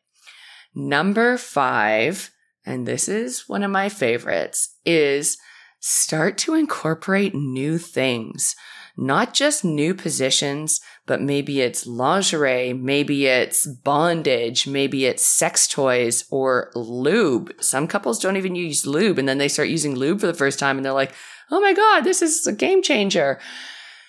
Number 0.74 1.38
five, 1.38 2.32
and 2.66 2.88
this 2.88 3.10
is 3.10 3.50
one 3.50 3.64
of 3.64 3.72
my 3.72 3.90
favorites, 3.90 4.78
is 4.86 5.38
start 5.80 6.38
to 6.38 6.54
incorporate 6.54 7.34
new 7.34 7.78
things 7.78 8.56
not 9.00 9.34
just 9.34 9.64
new 9.64 9.94
positions, 9.94 10.82
but 11.08 11.22
maybe 11.22 11.62
it's 11.62 11.88
lingerie, 11.88 12.74
maybe 12.74 13.28
it's 13.28 13.66
bondage, 13.66 14.68
maybe 14.68 15.06
it's 15.06 15.26
sex 15.26 15.68
toys 15.68 16.26
or 16.30 16.70
lube. 16.76 17.54
Some 17.62 17.88
couples 17.88 18.20
don't 18.20 18.36
even 18.36 18.56
use 18.56 18.86
lube 18.86 19.18
and 19.18 19.28
then 19.28 19.38
they 19.38 19.48
start 19.48 19.70
using 19.70 19.96
lube 19.96 20.20
for 20.20 20.28
the 20.28 20.34
first 20.34 20.60
time 20.60 20.76
and 20.76 20.86
they're 20.86 20.92
like, 20.92 21.14
oh 21.50 21.62
my 21.62 21.74
God, 21.74 22.02
this 22.02 22.22
is 22.22 22.46
a 22.46 22.52
game 22.52 22.82
changer. 22.82 23.40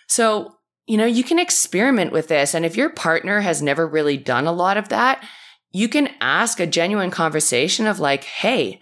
So, 0.09 0.57
you 0.87 0.97
know, 0.97 1.07
you 1.07 1.23
can 1.23 1.39
experiment 1.39 2.11
with 2.11 2.27
this. 2.27 2.53
And 2.53 2.67
if 2.67 2.77
your 2.77 2.91
partner 2.91 3.43
has 3.43 3.63
never 3.63 3.87
really 3.87 4.17
done 4.17 4.49
a 4.49 4.53
lot 4.53 4.77
of 4.77 4.89
that, 4.89 5.25
you 5.71 5.89
can 5.89 6.11
ask 6.21 6.59
a 6.59 6.67
genuine 6.67 7.13
conversation 7.13 7.87
of 7.87 8.01
like, 8.01 8.25
hey, 8.25 8.81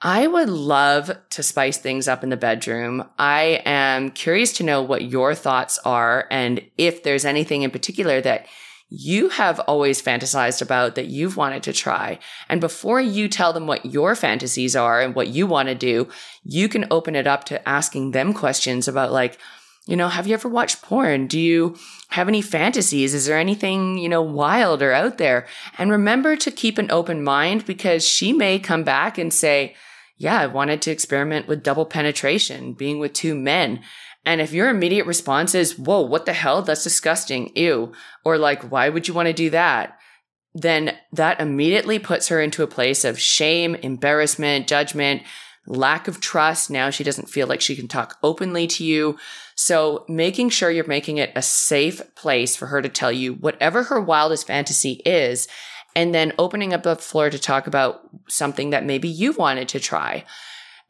I 0.00 0.28
would 0.28 0.48
love 0.48 1.10
to 1.30 1.42
spice 1.42 1.78
things 1.78 2.06
up 2.06 2.22
in 2.22 2.30
the 2.30 2.36
bedroom. 2.36 3.04
I 3.18 3.62
am 3.64 4.10
curious 4.10 4.52
to 4.54 4.62
know 4.62 4.80
what 4.80 5.02
your 5.02 5.34
thoughts 5.34 5.78
are 5.84 6.28
and 6.30 6.62
if 6.78 7.02
there's 7.02 7.24
anything 7.24 7.62
in 7.62 7.72
particular 7.72 8.20
that 8.20 8.46
you 8.90 9.28
have 9.30 9.58
always 9.60 10.00
fantasized 10.00 10.62
about 10.62 10.94
that 10.94 11.06
you've 11.06 11.36
wanted 11.36 11.64
to 11.64 11.72
try. 11.72 12.18
And 12.48 12.60
before 12.60 13.00
you 13.00 13.28
tell 13.28 13.52
them 13.52 13.66
what 13.66 13.84
your 13.84 14.14
fantasies 14.14 14.76
are 14.76 15.00
and 15.00 15.14
what 15.16 15.28
you 15.28 15.46
want 15.46 15.68
to 15.68 15.74
do, 15.74 16.08
you 16.44 16.68
can 16.68 16.86
open 16.90 17.16
it 17.16 17.26
up 17.26 17.44
to 17.44 17.68
asking 17.68 18.12
them 18.12 18.32
questions 18.32 18.86
about 18.86 19.12
like, 19.12 19.36
you 19.86 19.96
know, 19.96 20.08
have 20.08 20.26
you 20.26 20.34
ever 20.34 20.48
watched 20.48 20.80
porn? 20.80 21.26
Do 21.26 21.40
you 21.40 21.76
have 22.10 22.28
any 22.28 22.40
fantasies? 22.40 23.14
Is 23.14 23.26
there 23.26 23.38
anything, 23.38 23.98
you 23.98 24.08
know, 24.08 24.22
wild 24.22 24.80
or 24.80 24.92
out 24.92 25.18
there? 25.18 25.46
And 25.76 25.90
remember 25.90 26.36
to 26.36 26.50
keep 26.50 26.78
an 26.78 26.90
open 26.90 27.24
mind 27.24 27.66
because 27.66 28.06
she 28.06 28.32
may 28.32 28.58
come 28.58 28.84
back 28.84 29.18
and 29.18 29.32
say, 29.32 29.74
yeah, 30.18 30.40
I 30.40 30.46
wanted 30.46 30.82
to 30.82 30.90
experiment 30.90 31.46
with 31.46 31.62
double 31.62 31.86
penetration, 31.86 32.74
being 32.74 32.98
with 32.98 33.12
two 33.12 33.34
men. 33.34 33.82
And 34.24 34.40
if 34.40 34.52
your 34.52 34.68
immediate 34.68 35.06
response 35.06 35.54
is, 35.54 35.78
whoa, 35.78 36.02
what 36.02 36.26
the 36.26 36.32
hell? 36.32 36.60
That's 36.60 36.82
disgusting. 36.82 37.52
Ew. 37.54 37.92
Or 38.24 38.36
like, 38.36 38.70
why 38.70 38.88
would 38.88 39.06
you 39.06 39.14
want 39.14 39.28
to 39.28 39.32
do 39.32 39.50
that? 39.50 39.96
Then 40.54 40.96
that 41.12 41.40
immediately 41.40 42.00
puts 42.00 42.28
her 42.28 42.40
into 42.40 42.64
a 42.64 42.68
place 42.68 43.04
of 43.04 43.20
shame, 43.20 43.76
embarrassment, 43.76 44.66
judgment, 44.66 45.22
lack 45.68 46.08
of 46.08 46.20
trust. 46.20 46.68
Now 46.68 46.90
she 46.90 47.04
doesn't 47.04 47.30
feel 47.30 47.46
like 47.46 47.60
she 47.60 47.76
can 47.76 47.86
talk 47.86 48.18
openly 48.22 48.66
to 48.68 48.84
you. 48.84 49.18
So 49.54 50.04
making 50.08 50.50
sure 50.50 50.70
you're 50.70 50.86
making 50.86 51.18
it 51.18 51.30
a 51.36 51.42
safe 51.42 52.02
place 52.16 52.56
for 52.56 52.66
her 52.66 52.82
to 52.82 52.88
tell 52.88 53.12
you 53.12 53.34
whatever 53.34 53.84
her 53.84 54.00
wildest 54.00 54.46
fantasy 54.46 55.00
is 55.04 55.46
and 55.98 56.14
then 56.14 56.32
opening 56.38 56.72
up 56.72 56.84
the 56.84 56.94
floor 56.94 57.28
to 57.28 57.40
talk 57.40 57.66
about 57.66 58.08
something 58.28 58.70
that 58.70 58.84
maybe 58.84 59.08
you 59.08 59.32
wanted 59.32 59.68
to 59.68 59.80
try. 59.80 60.24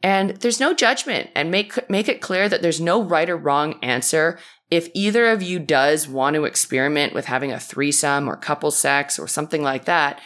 And 0.03 0.37
there's 0.37 0.59
no 0.59 0.75
judgment 0.75 1.31
and 1.33 1.49
make, 1.49 1.89
make 1.89 2.07
it 2.07 2.21
clear 2.21 2.47
that 2.47 2.61
there's 2.61 2.79
no 2.79 3.01
right 3.01 3.27
or 3.27 3.35
wrong 3.35 3.79
answer. 3.81 4.37
If 4.69 4.87
either 4.93 5.25
of 5.25 5.41
you 5.41 5.57
does 5.57 6.07
want 6.07 6.35
to 6.35 6.45
experiment 6.45 7.15
with 7.15 7.25
having 7.25 7.51
a 7.51 7.59
threesome 7.59 8.29
or 8.29 8.37
couple 8.37 8.69
sex 8.69 9.17
or 9.17 9.27
something 9.27 9.63
like 9.63 9.85
that, 9.85 10.21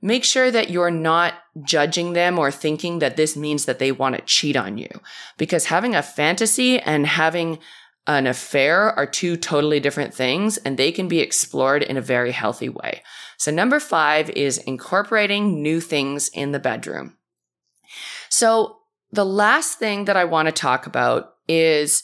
make 0.00 0.22
sure 0.22 0.52
that 0.52 0.70
you're 0.70 0.92
not 0.92 1.34
judging 1.64 2.12
them 2.12 2.38
or 2.38 2.52
thinking 2.52 3.00
that 3.00 3.16
this 3.16 3.36
means 3.36 3.64
that 3.64 3.80
they 3.80 3.90
want 3.90 4.14
to 4.14 4.22
cheat 4.22 4.54
on 4.54 4.78
you. 4.78 5.00
Because 5.36 5.64
having 5.64 5.96
a 5.96 6.02
fantasy 6.02 6.78
and 6.78 7.08
having 7.08 7.58
an 8.08 8.26
affair 8.26 8.98
are 8.98 9.06
two 9.06 9.36
totally 9.36 9.80
different 9.80 10.14
things 10.14 10.56
and 10.56 10.76
they 10.76 10.90
can 10.90 11.08
be 11.08 11.20
explored 11.20 11.82
in 11.82 11.98
a 11.98 12.02
very 12.02 12.32
healthy 12.32 12.70
way. 12.70 13.02
So 13.36 13.52
number 13.52 13.78
five 13.78 14.30
is 14.30 14.58
incorporating 14.58 15.62
new 15.62 15.80
things 15.80 16.28
in 16.30 16.52
the 16.52 16.58
bedroom. 16.58 17.18
So 18.30 18.78
the 19.12 19.26
last 19.26 19.78
thing 19.78 20.06
that 20.06 20.16
I 20.16 20.24
want 20.24 20.46
to 20.46 20.52
talk 20.52 20.86
about 20.86 21.34
is 21.46 22.02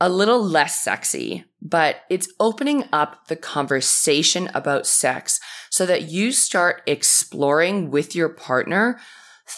a 0.00 0.08
little 0.08 0.42
less 0.42 0.80
sexy, 0.80 1.44
but 1.62 2.02
it's 2.10 2.28
opening 2.38 2.84
up 2.92 3.28
the 3.28 3.36
conversation 3.36 4.50
about 4.52 4.86
sex 4.86 5.40
so 5.70 5.86
that 5.86 6.10
you 6.10 6.32
start 6.32 6.82
exploring 6.86 7.90
with 7.90 8.14
your 8.14 8.28
partner 8.28 9.00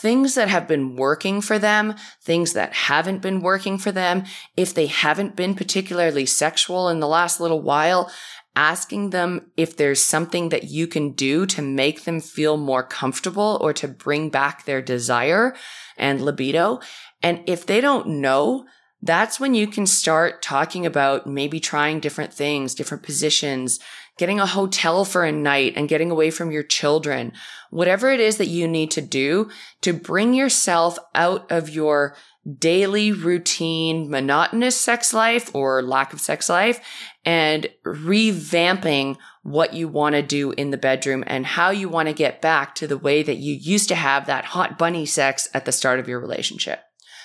things 0.00 0.34
that 0.34 0.48
have 0.48 0.68
been 0.68 0.96
working 0.96 1.40
for 1.40 1.58
them, 1.58 1.94
things 2.20 2.52
that 2.52 2.72
haven't 2.72 3.22
been 3.22 3.40
working 3.40 3.78
for 3.78 3.92
them. 3.92 4.24
If 4.56 4.74
they 4.74 4.86
haven't 4.86 5.36
been 5.36 5.54
particularly 5.54 6.26
sexual 6.26 6.88
in 6.88 7.00
the 7.00 7.08
last 7.08 7.40
little 7.40 7.62
while, 7.62 8.10
asking 8.56 9.10
them 9.10 9.50
if 9.56 9.76
there's 9.76 10.02
something 10.02 10.50
that 10.50 10.64
you 10.64 10.86
can 10.86 11.12
do 11.12 11.44
to 11.46 11.62
make 11.62 12.04
them 12.04 12.20
feel 12.20 12.56
more 12.56 12.82
comfortable 12.82 13.58
or 13.60 13.72
to 13.72 13.88
bring 13.88 14.30
back 14.30 14.64
their 14.64 14.80
desire 14.80 15.54
and 15.96 16.20
libido. 16.20 16.80
And 17.22 17.42
if 17.46 17.66
they 17.66 17.80
don't 17.80 18.06
know, 18.06 18.66
that's 19.02 19.38
when 19.38 19.54
you 19.54 19.66
can 19.66 19.86
start 19.86 20.40
talking 20.40 20.86
about 20.86 21.26
maybe 21.26 21.60
trying 21.60 22.00
different 22.00 22.32
things, 22.32 22.74
different 22.74 23.02
positions, 23.02 23.78
getting 24.16 24.40
a 24.40 24.46
hotel 24.46 25.04
for 25.04 25.24
a 25.24 25.32
night 25.32 25.74
and 25.76 25.88
getting 25.88 26.10
away 26.10 26.30
from 26.30 26.50
your 26.50 26.62
children, 26.62 27.32
whatever 27.70 28.12
it 28.12 28.20
is 28.20 28.36
that 28.38 28.46
you 28.46 28.68
need 28.68 28.90
to 28.92 29.00
do 29.00 29.50
to 29.80 29.92
bring 29.92 30.34
yourself 30.34 30.98
out 31.14 31.50
of 31.50 31.68
your 31.68 32.16
daily 32.58 33.10
routine, 33.10 34.10
monotonous 34.10 34.78
sex 34.78 35.14
life 35.14 35.54
or 35.54 35.82
lack 35.82 36.12
of 36.12 36.20
sex 36.20 36.48
life 36.48 36.80
and 37.24 37.68
revamping 37.84 39.16
what 39.42 39.72
you 39.72 39.88
want 39.88 40.14
to 40.14 40.22
do 40.22 40.52
in 40.52 40.70
the 40.70 40.76
bedroom 40.76 41.24
and 41.26 41.46
how 41.46 41.70
you 41.70 41.88
want 41.88 42.08
to 42.08 42.14
get 42.14 42.42
back 42.42 42.74
to 42.74 42.86
the 42.86 42.98
way 42.98 43.22
that 43.22 43.36
you 43.36 43.54
used 43.54 43.88
to 43.88 43.94
have 43.94 44.26
that 44.26 44.44
hot 44.44 44.78
bunny 44.78 45.06
sex 45.06 45.48
at 45.54 45.64
the 45.64 45.72
start 45.72 45.98
of 45.98 46.08
your 46.08 46.20
relationship. 46.20 46.80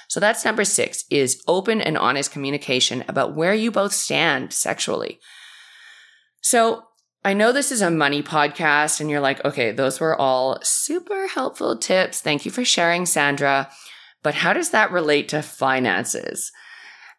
So 0.07 0.19
that's 0.19 0.45
number 0.45 0.65
six 0.65 1.03
is 1.11 1.43
open 1.47 1.81
and 1.81 1.97
honest 1.97 2.31
communication 2.31 3.03
about 3.07 3.35
where 3.35 3.53
you 3.53 3.71
both 3.71 3.93
stand 3.93 4.53
sexually. 4.53 5.19
So 6.41 6.83
I 7.23 7.33
know 7.33 7.51
this 7.51 7.71
is 7.71 7.81
a 7.81 7.91
money 7.91 8.23
podcast 8.23 9.01
and 9.01 9.09
you're 9.09 9.19
like, 9.19 9.43
okay, 9.43 9.71
those 9.71 9.99
were 9.99 10.19
all 10.19 10.59
super 10.63 11.27
helpful 11.27 11.77
tips. 11.77 12.21
Thank 12.21 12.45
you 12.45 12.51
for 12.51 12.63
sharing, 12.63 13.05
Sandra. 13.05 13.69
But 14.23 14.35
how 14.35 14.53
does 14.53 14.69
that 14.71 14.91
relate 14.91 15.29
to 15.29 15.41
finances? 15.41 16.51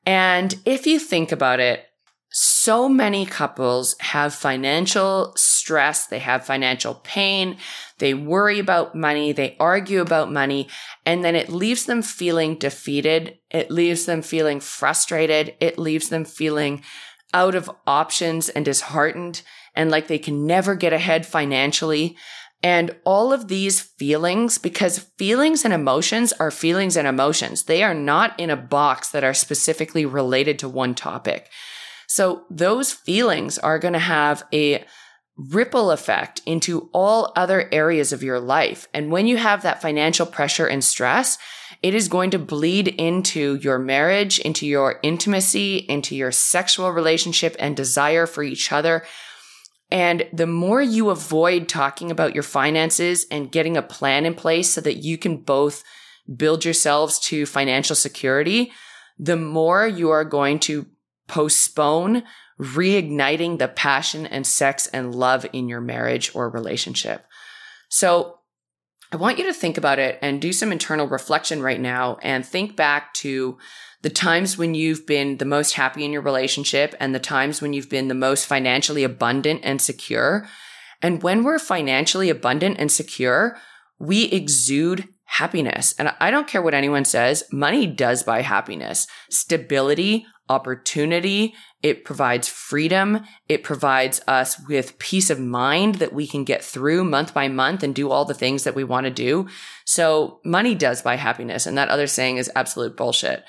And 0.06 0.54
if 0.64 0.86
you 0.86 0.98
think 0.98 1.32
about 1.32 1.60
it, 1.60 1.84
so 2.32 2.88
many 2.88 3.26
couples 3.26 3.96
have 3.98 4.32
financial 4.32 5.32
stress. 5.36 6.06
They 6.06 6.20
have 6.20 6.46
financial 6.46 6.94
pain. 6.94 7.56
They 7.98 8.14
worry 8.14 8.60
about 8.60 8.94
money. 8.94 9.32
They 9.32 9.56
argue 9.58 10.00
about 10.00 10.30
money. 10.30 10.68
And 11.04 11.24
then 11.24 11.34
it 11.34 11.48
leaves 11.48 11.86
them 11.86 12.02
feeling 12.02 12.54
defeated. 12.54 13.38
It 13.50 13.70
leaves 13.70 14.06
them 14.06 14.22
feeling 14.22 14.60
frustrated. 14.60 15.56
It 15.60 15.76
leaves 15.76 16.08
them 16.08 16.24
feeling 16.24 16.82
out 17.32 17.54
of 17.54 17.70
options 17.86 18.48
and 18.48 18.64
disheartened 18.64 19.42
and 19.74 19.90
like 19.90 20.08
they 20.08 20.18
can 20.18 20.46
never 20.46 20.74
get 20.74 20.92
ahead 20.92 21.26
financially. 21.26 22.16
And 22.62 22.94
all 23.04 23.32
of 23.32 23.48
these 23.48 23.80
feelings, 23.80 24.58
because 24.58 24.98
feelings 25.16 25.64
and 25.64 25.72
emotions 25.72 26.32
are 26.34 26.50
feelings 26.50 26.96
and 26.96 27.08
emotions. 27.08 27.64
They 27.64 27.82
are 27.82 27.94
not 27.94 28.38
in 28.38 28.50
a 28.50 28.56
box 28.56 29.10
that 29.10 29.24
are 29.24 29.32
specifically 29.32 30.04
related 30.04 30.58
to 30.58 30.68
one 30.68 30.94
topic. 30.94 31.48
So 32.06 32.44
those 32.50 32.92
feelings 32.92 33.56
are 33.58 33.78
going 33.78 33.94
to 33.94 33.98
have 33.98 34.42
a 34.52 34.84
ripple 35.48 35.90
effect 35.90 36.42
into 36.44 36.90
all 36.92 37.32
other 37.34 37.68
areas 37.72 38.12
of 38.12 38.22
your 38.22 38.38
life. 38.38 38.86
And 38.92 39.10
when 39.10 39.26
you 39.26 39.38
have 39.38 39.62
that 39.62 39.80
financial 39.80 40.26
pressure 40.26 40.66
and 40.66 40.84
stress, 40.84 41.38
it 41.82 41.94
is 41.94 42.08
going 42.08 42.30
to 42.30 42.38
bleed 42.38 42.88
into 42.88 43.56
your 43.56 43.78
marriage, 43.78 44.38
into 44.38 44.66
your 44.66 45.00
intimacy, 45.02 45.78
into 45.88 46.14
your 46.14 46.30
sexual 46.30 46.90
relationship 46.92 47.56
and 47.58 47.76
desire 47.76 48.26
for 48.26 48.42
each 48.42 48.70
other. 48.70 49.04
And 49.90 50.26
the 50.32 50.46
more 50.46 50.82
you 50.82 51.10
avoid 51.10 51.68
talking 51.68 52.10
about 52.10 52.34
your 52.34 52.42
finances 52.42 53.26
and 53.30 53.50
getting 53.50 53.76
a 53.76 53.82
plan 53.82 54.26
in 54.26 54.34
place 54.34 54.70
so 54.70 54.80
that 54.82 54.98
you 54.98 55.16
can 55.16 55.38
both 55.38 55.82
build 56.36 56.64
yourselves 56.64 57.18
to 57.18 57.46
financial 57.46 57.96
security, 57.96 58.72
the 59.18 59.36
more 59.36 59.86
you 59.86 60.10
are 60.10 60.24
going 60.24 60.58
to 60.60 60.86
postpone 61.26 62.24
reigniting 62.60 63.58
the 63.58 63.68
passion 63.68 64.26
and 64.26 64.46
sex 64.46 64.86
and 64.88 65.14
love 65.14 65.46
in 65.52 65.68
your 65.68 65.80
marriage 65.80 66.34
or 66.34 66.50
relationship. 66.50 67.24
So 67.88 68.38
I 69.12 69.16
want 69.16 69.38
you 69.38 69.44
to 69.44 69.54
think 69.54 69.78
about 69.78 69.98
it 69.98 70.18
and 70.22 70.40
do 70.40 70.52
some 70.52 70.70
internal 70.70 71.08
reflection 71.08 71.62
right 71.62 71.80
now 71.80 72.18
and 72.22 72.46
think 72.46 72.76
back 72.76 73.14
to 73.14 73.58
the 74.02 74.10
times 74.10 74.56
when 74.56 74.74
you've 74.74 75.06
been 75.06 75.38
the 75.38 75.44
most 75.44 75.74
happy 75.74 76.04
in 76.04 76.12
your 76.12 76.22
relationship 76.22 76.94
and 77.00 77.14
the 77.14 77.18
times 77.18 77.60
when 77.60 77.72
you've 77.72 77.90
been 77.90 78.08
the 78.08 78.14
most 78.14 78.46
financially 78.46 79.04
abundant 79.04 79.60
and 79.64 79.80
secure. 79.80 80.46
And 81.02 81.22
when 81.22 81.44
we're 81.44 81.58
financially 81.58 82.30
abundant 82.30 82.76
and 82.78 82.92
secure, 82.92 83.56
we 83.98 84.24
exude 84.26 85.08
happiness. 85.24 85.94
And 85.98 86.14
I 86.20 86.30
don't 86.30 86.46
care 86.46 86.62
what 86.62 86.74
anyone 86.74 87.04
says, 87.04 87.44
money 87.52 87.86
does 87.86 88.22
buy 88.22 88.42
happiness, 88.42 89.06
stability, 89.30 90.26
opportunity. 90.48 91.54
It 91.82 92.04
provides 92.04 92.46
freedom. 92.46 93.24
It 93.48 93.64
provides 93.64 94.20
us 94.28 94.60
with 94.68 94.98
peace 94.98 95.30
of 95.30 95.40
mind 95.40 95.96
that 95.96 96.12
we 96.12 96.26
can 96.26 96.44
get 96.44 96.62
through 96.62 97.04
month 97.04 97.32
by 97.32 97.48
month 97.48 97.82
and 97.82 97.94
do 97.94 98.10
all 98.10 98.24
the 98.26 98.34
things 98.34 98.64
that 98.64 98.74
we 98.74 98.84
want 98.84 99.04
to 99.04 99.10
do. 99.10 99.48
So 99.86 100.40
money 100.44 100.74
does 100.74 101.00
buy 101.00 101.16
happiness. 101.16 101.66
And 101.66 101.78
that 101.78 101.88
other 101.88 102.06
saying 102.06 102.36
is 102.36 102.50
absolute 102.54 102.96
bullshit. 102.96 103.44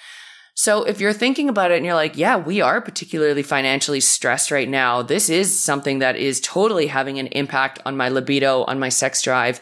So 0.54 0.84
if 0.84 1.00
you're 1.00 1.14
thinking 1.14 1.50
about 1.50 1.72
it 1.72 1.78
and 1.78 1.86
you're 1.86 1.96
like, 1.96 2.18
yeah, 2.18 2.38
we 2.38 2.62
are 2.62 2.82
particularly 2.82 3.44
financially 3.44 4.00
stressed 4.00 4.52
right 4.52 4.70
now. 4.70 5.02
This 5.02 5.30
is 5.30 5.62
something 5.62 6.00
that 6.00 6.16
is 6.16 6.40
totally 6.40 6.88
having 6.88 7.20
an 7.20 7.28
impact 7.28 7.80
on 7.86 7.98
my 7.98 8.10
libido, 8.10 8.64
on 8.66 8.80
my 8.80 8.90
sex 8.90 9.22
drive, 9.22 9.60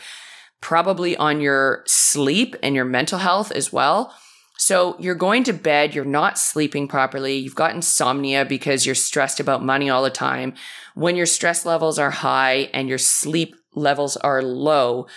probably 0.61 1.15
on 1.17 1.41
your 1.41 1.83
sleep 1.87 2.55
and 2.61 2.75
your 2.75 2.85
mental 2.85 3.19
health 3.19 3.51
as 3.51 3.71
well. 3.71 4.13
So 4.61 4.97
you're 4.99 5.15
going 5.15 5.45
to 5.45 5.53
bed, 5.53 5.95
you're 5.95 6.03
not 6.03 6.37
sleeping 6.37 6.89
properly, 6.89 7.37
you've 7.37 7.55
got 7.55 7.73
insomnia 7.73 8.43
because 8.43 8.85
you're 8.85 8.93
stressed 8.93 9.39
about 9.39 9.63
money 9.63 9.89
all 9.89 10.03
the 10.03 10.09
time. 10.09 10.53
When 10.95 11.15
your 11.15 11.27
stress 11.27 11.65
levels 11.65 11.97
are 11.97 12.11
high 12.11 12.69
and 12.73 12.89
your 12.89 12.97
sleep 12.97 13.55
levels 13.73 14.17
are 14.17 14.41
low, 14.41 15.07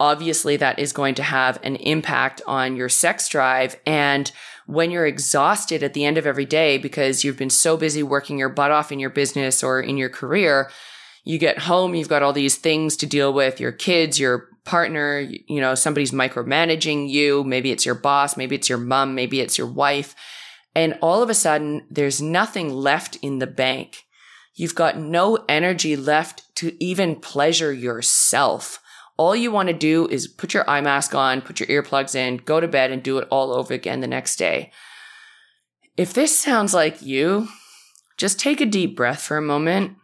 obviously 0.00 0.56
that 0.56 0.78
is 0.78 0.94
going 0.94 1.14
to 1.16 1.22
have 1.22 1.60
an 1.62 1.76
impact 1.76 2.40
on 2.46 2.76
your 2.76 2.88
sex 2.88 3.28
drive. 3.28 3.76
And 3.84 4.32
when 4.64 4.90
you're 4.90 5.06
exhausted 5.06 5.82
at 5.82 5.92
the 5.92 6.06
end 6.06 6.16
of 6.16 6.26
every 6.26 6.46
day 6.46 6.78
because 6.78 7.22
you've 7.22 7.36
been 7.36 7.50
so 7.50 7.76
busy 7.76 8.02
working 8.02 8.38
your 8.38 8.48
butt 8.48 8.70
off 8.70 8.90
in 8.90 8.98
your 8.98 9.10
business 9.10 9.62
or 9.62 9.82
in 9.82 9.98
your 9.98 10.08
career, 10.08 10.70
you 11.24 11.36
get 11.38 11.58
home, 11.58 11.94
you've 11.94 12.08
got 12.08 12.22
all 12.22 12.32
these 12.32 12.56
things 12.56 12.96
to 12.96 13.06
deal 13.06 13.34
with 13.34 13.60
your 13.60 13.72
kids, 13.72 14.18
your 14.18 14.48
partner, 14.68 15.20
you 15.20 15.62
know, 15.62 15.74
somebody's 15.74 16.12
micromanaging 16.12 17.08
you. 17.08 17.42
Maybe 17.42 17.72
it's 17.72 17.86
your 17.86 17.94
boss. 17.94 18.36
Maybe 18.36 18.54
it's 18.54 18.68
your 18.68 18.76
mom. 18.76 19.14
Maybe 19.14 19.40
it's 19.40 19.56
your 19.56 19.66
wife. 19.66 20.14
And 20.74 20.98
all 21.00 21.22
of 21.22 21.30
a 21.30 21.34
sudden, 21.34 21.86
there's 21.90 22.20
nothing 22.20 22.70
left 22.70 23.16
in 23.22 23.38
the 23.38 23.46
bank. 23.46 24.04
You've 24.54 24.74
got 24.74 24.98
no 24.98 25.42
energy 25.48 25.96
left 25.96 26.54
to 26.56 26.76
even 26.84 27.16
pleasure 27.16 27.72
yourself. 27.72 28.80
All 29.16 29.34
you 29.34 29.50
want 29.50 29.68
to 29.68 29.72
do 29.72 30.06
is 30.06 30.28
put 30.28 30.52
your 30.52 30.68
eye 30.68 30.82
mask 30.82 31.14
on, 31.14 31.40
put 31.40 31.60
your 31.60 31.68
earplugs 31.68 32.14
in, 32.14 32.36
go 32.36 32.60
to 32.60 32.68
bed 32.68 32.90
and 32.90 33.02
do 33.02 33.16
it 33.18 33.26
all 33.30 33.52
over 33.52 33.72
again 33.72 34.00
the 34.00 34.06
next 34.06 34.36
day. 34.36 34.70
If 35.96 36.12
this 36.12 36.38
sounds 36.38 36.74
like 36.74 37.00
you, 37.00 37.48
just 38.18 38.38
take 38.38 38.60
a 38.60 38.66
deep 38.66 38.94
breath 38.94 39.22
for 39.22 39.38
a 39.38 39.42
moment 39.42 39.96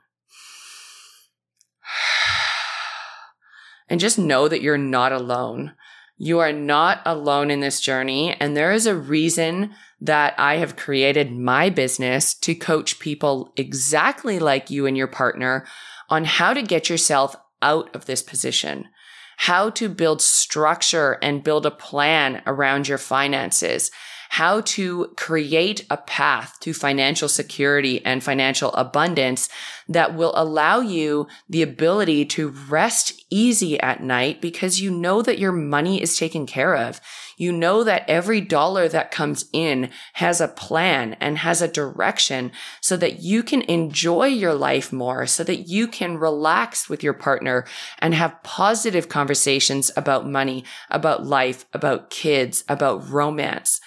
and 3.94 4.00
just 4.00 4.18
know 4.18 4.48
that 4.48 4.60
you're 4.60 4.76
not 4.76 5.12
alone. 5.12 5.72
You 6.16 6.40
are 6.40 6.52
not 6.52 7.00
alone 7.06 7.48
in 7.48 7.60
this 7.60 7.78
journey. 7.78 8.34
And 8.40 8.56
there 8.56 8.72
is 8.72 8.88
a 8.88 8.96
reason 8.96 9.72
that 10.00 10.34
I 10.36 10.56
have 10.56 10.74
created 10.74 11.30
my 11.30 11.70
business 11.70 12.34
to 12.40 12.56
coach 12.56 12.98
people 12.98 13.52
exactly 13.56 14.40
like 14.40 14.68
you 14.68 14.86
and 14.86 14.96
your 14.96 15.06
partner 15.06 15.64
on 16.10 16.24
how 16.24 16.52
to 16.52 16.60
get 16.60 16.90
yourself 16.90 17.36
out 17.62 17.94
of 17.94 18.06
this 18.06 18.20
position, 18.20 18.88
how 19.36 19.70
to 19.70 19.88
build 19.88 20.20
structure 20.20 21.16
and 21.22 21.44
build 21.44 21.64
a 21.64 21.70
plan 21.70 22.42
around 22.46 22.88
your 22.88 22.98
finances, 22.98 23.92
how 24.34 24.60
to 24.62 25.06
create 25.16 25.86
a 25.90 25.96
path 25.96 26.58
to 26.58 26.74
financial 26.74 27.28
security 27.28 28.04
and 28.04 28.20
financial 28.20 28.72
abundance 28.72 29.48
that 29.88 30.16
will 30.16 30.32
allow 30.34 30.80
you 30.80 31.28
the 31.48 31.62
ability 31.62 32.24
to 32.24 32.48
rest 32.68 33.24
easy 33.30 33.78
at 33.78 34.02
night 34.02 34.40
because 34.40 34.80
you 34.80 34.90
know 34.90 35.22
that 35.22 35.38
your 35.38 35.52
money 35.52 36.02
is 36.02 36.18
taken 36.18 36.46
care 36.46 36.74
of. 36.74 37.00
You 37.36 37.52
know 37.52 37.84
that 37.84 38.04
every 38.08 38.40
dollar 38.40 38.88
that 38.88 39.12
comes 39.12 39.44
in 39.52 39.90
has 40.14 40.40
a 40.40 40.48
plan 40.48 41.16
and 41.20 41.38
has 41.38 41.62
a 41.62 41.68
direction 41.68 42.50
so 42.80 42.96
that 42.96 43.20
you 43.20 43.44
can 43.44 43.62
enjoy 43.62 44.26
your 44.26 44.54
life 44.54 44.92
more, 44.92 45.26
so 45.28 45.44
that 45.44 45.68
you 45.68 45.86
can 45.86 46.18
relax 46.18 46.88
with 46.88 47.04
your 47.04 47.14
partner 47.14 47.66
and 48.00 48.14
have 48.14 48.42
positive 48.42 49.08
conversations 49.08 49.92
about 49.96 50.28
money, 50.28 50.64
about 50.90 51.24
life, 51.24 51.66
about 51.72 52.10
kids, 52.10 52.64
about 52.68 53.08
romance. 53.08 53.80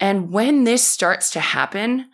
And 0.00 0.32
when 0.32 0.64
this 0.64 0.84
starts 0.84 1.30
to 1.30 1.40
happen, 1.40 2.08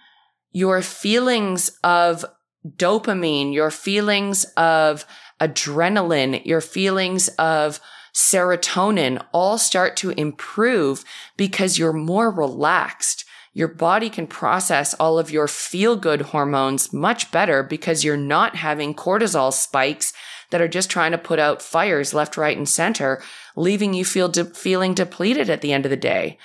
your 0.50 0.82
feelings 0.82 1.70
of 1.84 2.24
dopamine, 2.66 3.54
your 3.54 3.70
feelings 3.70 4.44
of 4.56 5.06
adrenaline, 5.40 6.44
your 6.44 6.60
feelings 6.60 7.28
of 7.38 7.80
serotonin 8.12 9.24
all 9.32 9.58
start 9.58 9.96
to 9.98 10.10
improve 10.10 11.04
because 11.36 11.78
you're 11.78 11.92
more 11.92 12.30
relaxed. 12.30 13.24
Your 13.52 13.68
body 13.68 14.10
can 14.10 14.26
process 14.26 14.94
all 14.94 15.18
of 15.18 15.30
your 15.30 15.46
feel 15.46 15.96
good 15.96 16.22
hormones 16.22 16.92
much 16.92 17.30
better 17.30 17.62
because 17.62 18.04
you're 18.04 18.16
not 18.16 18.56
having 18.56 18.94
cortisol 18.94 19.52
spikes 19.52 20.12
that 20.50 20.60
are 20.60 20.68
just 20.68 20.90
trying 20.90 21.12
to 21.12 21.18
put 21.18 21.38
out 21.38 21.62
fires 21.62 22.14
left, 22.14 22.36
right, 22.36 22.56
and 22.56 22.68
center, 22.68 23.22
leaving 23.54 23.94
you 23.94 24.04
feel 24.04 24.28
de- 24.28 24.44
feeling 24.44 24.94
depleted 24.94 25.50
at 25.50 25.60
the 25.60 25.72
end 25.72 25.84
of 25.84 25.90
the 25.90 25.96
day. 25.96 26.38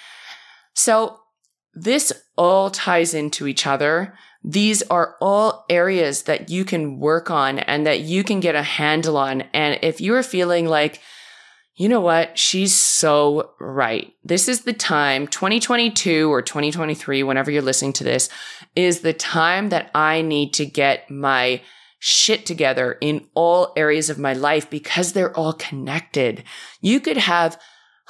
So 0.73 1.20
this 1.73 2.11
all 2.37 2.69
ties 2.69 3.13
into 3.13 3.47
each 3.47 3.65
other. 3.65 4.13
These 4.43 4.81
are 4.83 5.15
all 5.21 5.65
areas 5.69 6.23
that 6.23 6.49
you 6.49 6.65
can 6.65 6.99
work 6.99 7.29
on 7.29 7.59
and 7.59 7.85
that 7.85 8.01
you 8.01 8.23
can 8.23 8.39
get 8.39 8.55
a 8.55 8.63
handle 8.63 9.17
on. 9.17 9.41
And 9.53 9.79
if 9.81 10.01
you 10.01 10.15
are 10.15 10.23
feeling 10.23 10.67
like, 10.67 10.99
you 11.75 11.87
know 11.87 12.01
what? 12.01 12.37
She's 12.37 12.75
so 12.75 13.51
right. 13.59 14.13
This 14.23 14.47
is 14.47 14.61
the 14.61 14.73
time, 14.73 15.27
2022 15.27 16.31
or 16.31 16.41
2023, 16.41 17.23
whenever 17.23 17.49
you're 17.49 17.61
listening 17.61 17.93
to 17.93 18.03
this, 18.03 18.29
is 18.75 18.99
the 18.99 19.13
time 19.13 19.69
that 19.69 19.89
I 19.95 20.21
need 20.21 20.53
to 20.55 20.65
get 20.65 21.09
my 21.09 21.61
shit 21.99 22.45
together 22.45 22.97
in 22.99 23.27
all 23.35 23.73
areas 23.77 24.09
of 24.09 24.17
my 24.17 24.33
life 24.33 24.69
because 24.69 25.13
they're 25.13 25.35
all 25.37 25.53
connected. 25.53 26.43
You 26.81 26.99
could 26.99 27.17
have 27.17 27.59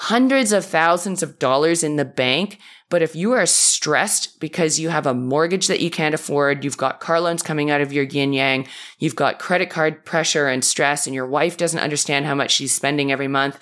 hundreds 0.01 0.51
of 0.51 0.65
thousands 0.65 1.21
of 1.21 1.37
dollars 1.37 1.83
in 1.83 1.95
the 1.95 2.03
bank. 2.03 2.57
But 2.89 3.03
if 3.03 3.15
you 3.15 3.33
are 3.33 3.45
stressed 3.45 4.39
because 4.39 4.79
you 4.79 4.89
have 4.89 5.05
a 5.05 5.13
mortgage 5.13 5.67
that 5.67 5.79
you 5.79 5.91
can't 5.91 6.15
afford, 6.15 6.63
you've 6.63 6.75
got 6.75 6.99
car 6.99 7.21
loans 7.21 7.43
coming 7.43 7.69
out 7.69 7.81
of 7.81 7.93
your 7.93 8.05
yin 8.05 8.33
yang, 8.33 8.67
you've 8.97 9.15
got 9.15 9.37
credit 9.37 9.69
card 9.69 10.03
pressure 10.03 10.47
and 10.47 10.65
stress, 10.65 11.05
and 11.05 11.13
your 11.13 11.27
wife 11.27 11.55
doesn't 11.55 11.79
understand 11.79 12.25
how 12.25 12.33
much 12.33 12.49
she's 12.49 12.73
spending 12.73 13.11
every 13.11 13.27
month, 13.27 13.59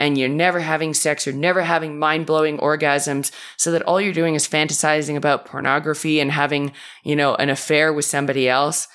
and 0.00 0.16
you're 0.16 0.30
never 0.30 0.60
having 0.60 0.94
sex, 0.94 1.26
you're 1.26 1.34
never 1.34 1.60
having 1.60 1.98
mind 1.98 2.24
blowing 2.24 2.56
orgasms, 2.56 3.30
so 3.58 3.70
that 3.70 3.82
all 3.82 4.00
you're 4.00 4.14
doing 4.14 4.34
is 4.34 4.48
fantasizing 4.48 5.14
about 5.14 5.44
pornography 5.44 6.20
and 6.20 6.32
having, 6.32 6.72
you 7.04 7.14
know, 7.14 7.34
an 7.34 7.50
affair 7.50 7.92
with 7.92 8.06
somebody 8.06 8.48
else 8.48 8.88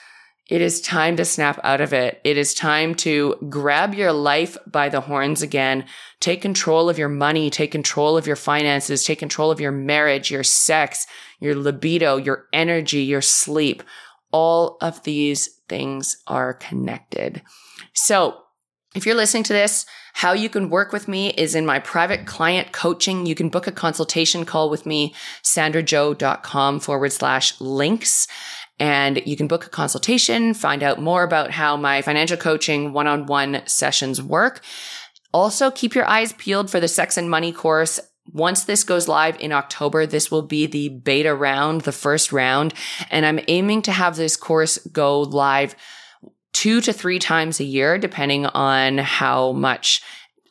it 0.50 0.62
is 0.62 0.80
time 0.80 1.18
to 1.18 1.26
snap 1.26 1.60
out 1.64 1.82
of 1.82 1.92
it. 1.92 2.22
It 2.24 2.38
is 2.38 2.54
time 2.54 2.96
to 2.96 3.36
grab 3.50 3.94
your 3.94 4.14
life 4.14 4.58
by 4.66 4.88
the 4.88 5.02
horns 5.02 5.42
again. 5.42 5.86
Take 6.22 6.42
control 6.42 6.90
of 6.90 6.98
your 6.98 7.10
money. 7.10 7.50
Take 7.50 7.72
control 7.72 8.18
of 8.18 8.26
your 8.26 8.38
finances. 8.38 9.04
Take 9.04 9.20
control 9.20 9.52
of 9.52 9.60
your 9.60 9.74
marriage, 9.74 10.32
your 10.32 10.44
sex, 10.44 11.06
your 11.42 11.56
libido, 11.56 12.16
your 12.16 12.46
energy, 12.54 13.00
your 13.00 13.22
sleep. 13.22 13.84
All 14.32 14.78
of 14.80 15.04
these 15.04 15.48
things 15.68 16.18
are 16.28 16.54
connected. 16.54 17.42
So 17.94 18.42
if 18.96 19.06
you're 19.06 19.16
listening 19.16 19.44
to 19.44 19.54
this, 19.54 19.86
how 20.14 20.34
you 20.34 20.50
can 20.50 20.72
work 20.72 20.92
with 20.92 21.08
me 21.08 21.30
is 21.32 21.54
in 21.54 21.66
my 21.66 21.78
private 21.78 22.26
client 22.26 22.72
coaching. 22.72 23.26
You 23.28 23.36
can 23.36 23.50
book 23.50 23.68
a 23.68 23.72
consultation 23.72 24.46
call 24.46 24.70
with 24.70 24.86
me, 24.86 25.14
sandrajo.com 25.44 26.80
forward 26.80 27.12
slash 27.12 27.60
links. 27.62 28.28
And 28.80 29.22
you 29.26 29.36
can 29.36 29.48
book 29.48 29.66
a 29.66 29.70
consultation, 29.70 30.54
find 30.54 30.84
out 30.84 31.02
more 31.02 31.24
about 31.24 31.52
how 31.52 31.78
my 31.78 32.02
financial 32.02 32.38
coaching 32.38 32.94
one 32.94 33.08
on 33.08 33.26
one 33.26 33.64
sessions 33.66 34.22
work. 34.22 34.62
Also, 35.34 35.72
keep 35.72 35.96
your 35.96 36.08
eyes 36.08 36.34
peeled 36.34 36.70
for 36.70 36.80
the 36.80 36.88
sex 36.88 37.18
and 37.18 37.30
money 37.30 37.52
course. 37.52 38.00
Once 38.32 38.66
this 38.66 38.84
goes 38.84 39.08
live 39.08 39.40
in 39.40 39.52
October, 39.52 40.06
this 40.06 40.30
will 40.30 40.42
be 40.42 40.66
the 40.68 40.90
beta 40.90 41.34
round, 41.34 41.82
the 41.82 41.92
first 41.92 42.32
round. 42.32 42.74
And 43.10 43.26
I'm 43.26 43.40
aiming 43.48 43.84
to 43.84 43.92
have 43.92 44.16
this 44.16 44.36
course 44.36 44.78
go 44.92 45.22
live 45.22 45.76
two 46.54 46.82
to 46.82 46.92
three 46.92 47.20
times 47.20 47.60
a 47.60 47.64
year, 47.64 47.98
depending 47.98 48.46
on 48.48 48.98
how 48.98 49.54
much 49.54 50.02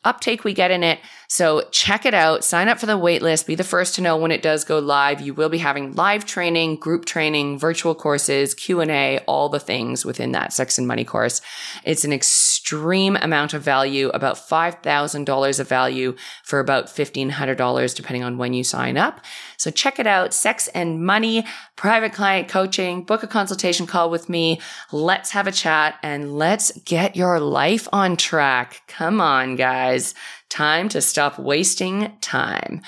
uptake 0.03 0.43
we 0.43 0.53
get 0.53 0.71
in 0.71 0.83
it. 0.83 0.99
So 1.29 1.67
check 1.71 2.05
it 2.05 2.13
out. 2.13 2.45
Sign 2.45 2.69
up 2.69 2.79
for 2.79 2.85
the 2.85 2.97
waitlist. 2.97 3.47
Be 3.47 3.55
the 3.55 3.63
first 3.65 3.95
to 3.95 4.01
know 4.01 4.15
when 4.15 4.31
it 4.31 4.41
does 4.41 4.63
go 4.63 4.79
live. 4.79 5.19
You 5.19 5.33
will 5.33 5.49
be 5.49 5.57
having 5.57 5.93
live 5.93 6.25
training, 6.25 6.77
group 6.77 7.03
training, 7.03 7.59
virtual 7.59 7.93
courses, 7.93 8.53
Q&A, 8.53 9.19
all 9.27 9.49
the 9.49 9.59
things 9.59 10.05
within 10.05 10.31
that 10.31 10.53
sex 10.53 10.77
and 10.77 10.87
money 10.87 11.03
course. 11.03 11.41
It's 11.83 12.05
an 12.05 12.13
extreme 12.13 13.17
amount 13.17 13.53
of 13.53 13.61
value, 13.61 14.07
about 14.09 14.37
$5,000 14.37 15.59
of 15.59 15.67
value 15.67 16.15
for 16.43 16.59
about 16.59 16.85
$1,500 16.85 17.95
depending 17.95 18.23
on 18.23 18.37
when 18.37 18.53
you 18.53 18.63
sign 18.63 18.97
up. 18.97 19.19
So 19.57 19.69
check 19.69 19.99
it 19.99 20.07
out. 20.07 20.33
Sex 20.33 20.69
and 20.69 21.05
money, 21.05 21.45
private 21.75 22.13
client 22.13 22.47
coaching, 22.47 23.03
book 23.03 23.23
a 23.23 23.27
consultation 23.27 23.85
call 23.85 24.09
with 24.09 24.29
me. 24.29 24.61
Let's 24.93 25.31
have 25.31 25.47
a 25.47 25.51
chat 25.51 25.99
and 26.01 26.37
let's 26.37 26.71
get 26.85 27.17
your 27.17 27.41
life 27.41 27.89
on 27.91 28.15
track. 28.15 28.83
Come 28.87 29.19
on, 29.19 29.57
guys. 29.57 30.13
Time 30.49 30.89
to 30.89 31.01
stop 31.01 31.37
wasting 31.37 32.17
time. 32.21 32.81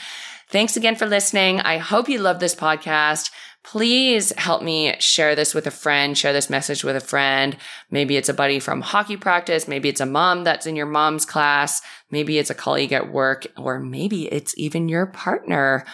Thanks 0.50 0.76
again 0.76 0.96
for 0.96 1.06
listening. 1.06 1.60
I 1.62 1.78
hope 1.78 2.10
you 2.10 2.20
love 2.20 2.40
this 2.40 2.56
podcast. 2.56 3.30
Please 3.64 4.32
help 4.38 4.64
me 4.64 4.96
share 5.00 5.36
this 5.36 5.54
with 5.54 5.68
a 5.68 5.72
friend, 5.72 6.18
share 6.18 6.34
this 6.34 6.50
message 6.50 6.84
with 6.84 6.96
a 6.96 7.02
friend. 7.02 7.58
Maybe 7.92 8.16
it's 8.18 8.30
a 8.30 8.34
buddy 8.34 8.60
from 8.60 8.82
hockey 8.82 9.18
practice. 9.18 9.68
Maybe 9.68 9.90
it's 9.90 10.02
a 10.02 10.06
mom 10.06 10.44
that's 10.44 10.66
in 10.66 10.76
your 10.76 10.86
mom's 10.86 11.26
class. 11.26 11.82
Maybe 12.10 12.40
it's 12.40 12.50
a 12.50 12.56
colleague 12.56 12.94
at 12.94 13.12
work, 13.12 13.46
or 13.58 13.80
maybe 13.80 14.32
it's 14.32 14.58
even 14.58 14.90
your 14.90 15.06
partner. 15.06 15.86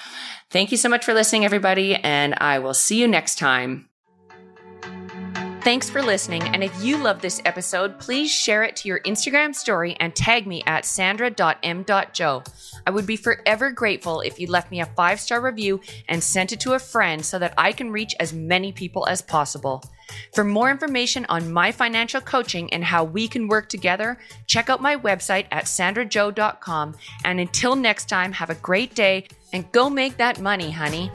Thank 0.51 0.71
you 0.71 0.77
so 0.77 0.87
much 0.87 1.03
for 1.03 1.13
listening, 1.13 1.43
everybody, 1.43 1.95
and 1.95 2.35
I 2.37 2.59
will 2.59 2.75
see 2.75 3.01
you 3.01 3.07
next 3.07 3.39
time. 3.39 3.89
Thanks 5.65 5.89
for 5.89 6.03
listening. 6.03 6.43
And 6.43 6.63
if 6.63 6.83
you 6.83 6.95
love 6.95 7.21
this 7.21 7.41
episode, 7.43 7.97
please 7.97 8.29
share 8.31 8.61
it 8.61 8.75
to 8.75 8.87
your 8.87 8.99
Instagram 8.99 9.55
story 9.55 9.97
and 9.99 10.15
tag 10.15 10.45
me 10.45 10.61
at 10.67 10.85
sandra.m.joe. 10.85 12.43
I 12.85 12.91
would 12.91 13.07
be 13.07 13.15
forever 13.15 13.71
grateful 13.71 14.21
if 14.21 14.39
you 14.39 14.45
left 14.45 14.69
me 14.69 14.81
a 14.81 14.85
five 14.85 15.19
star 15.19 15.41
review 15.41 15.81
and 16.07 16.21
sent 16.21 16.53
it 16.53 16.59
to 16.59 16.73
a 16.73 16.79
friend 16.79 17.25
so 17.25 17.39
that 17.39 17.55
I 17.57 17.71
can 17.71 17.91
reach 17.91 18.13
as 18.19 18.31
many 18.31 18.73
people 18.73 19.07
as 19.07 19.23
possible. 19.23 19.83
For 20.35 20.43
more 20.43 20.69
information 20.69 21.25
on 21.29 21.51
my 21.51 21.71
financial 21.71 22.21
coaching 22.21 22.71
and 22.71 22.83
how 22.83 23.03
we 23.03 23.27
can 23.27 23.47
work 23.47 23.67
together, 23.67 24.19
check 24.45 24.69
out 24.69 24.83
my 24.83 24.95
website 24.97 25.47
at 25.49 25.65
sandrajoe.com. 25.65 26.95
And 27.23 27.39
until 27.39 27.75
next 27.75 28.07
time, 28.07 28.33
have 28.33 28.51
a 28.51 28.55
great 28.55 28.93
day 28.93 29.29
and 29.51 29.71
go 29.71 29.89
make 29.89 30.17
that 30.17 30.39
money, 30.39 30.69
honey. 30.69 31.09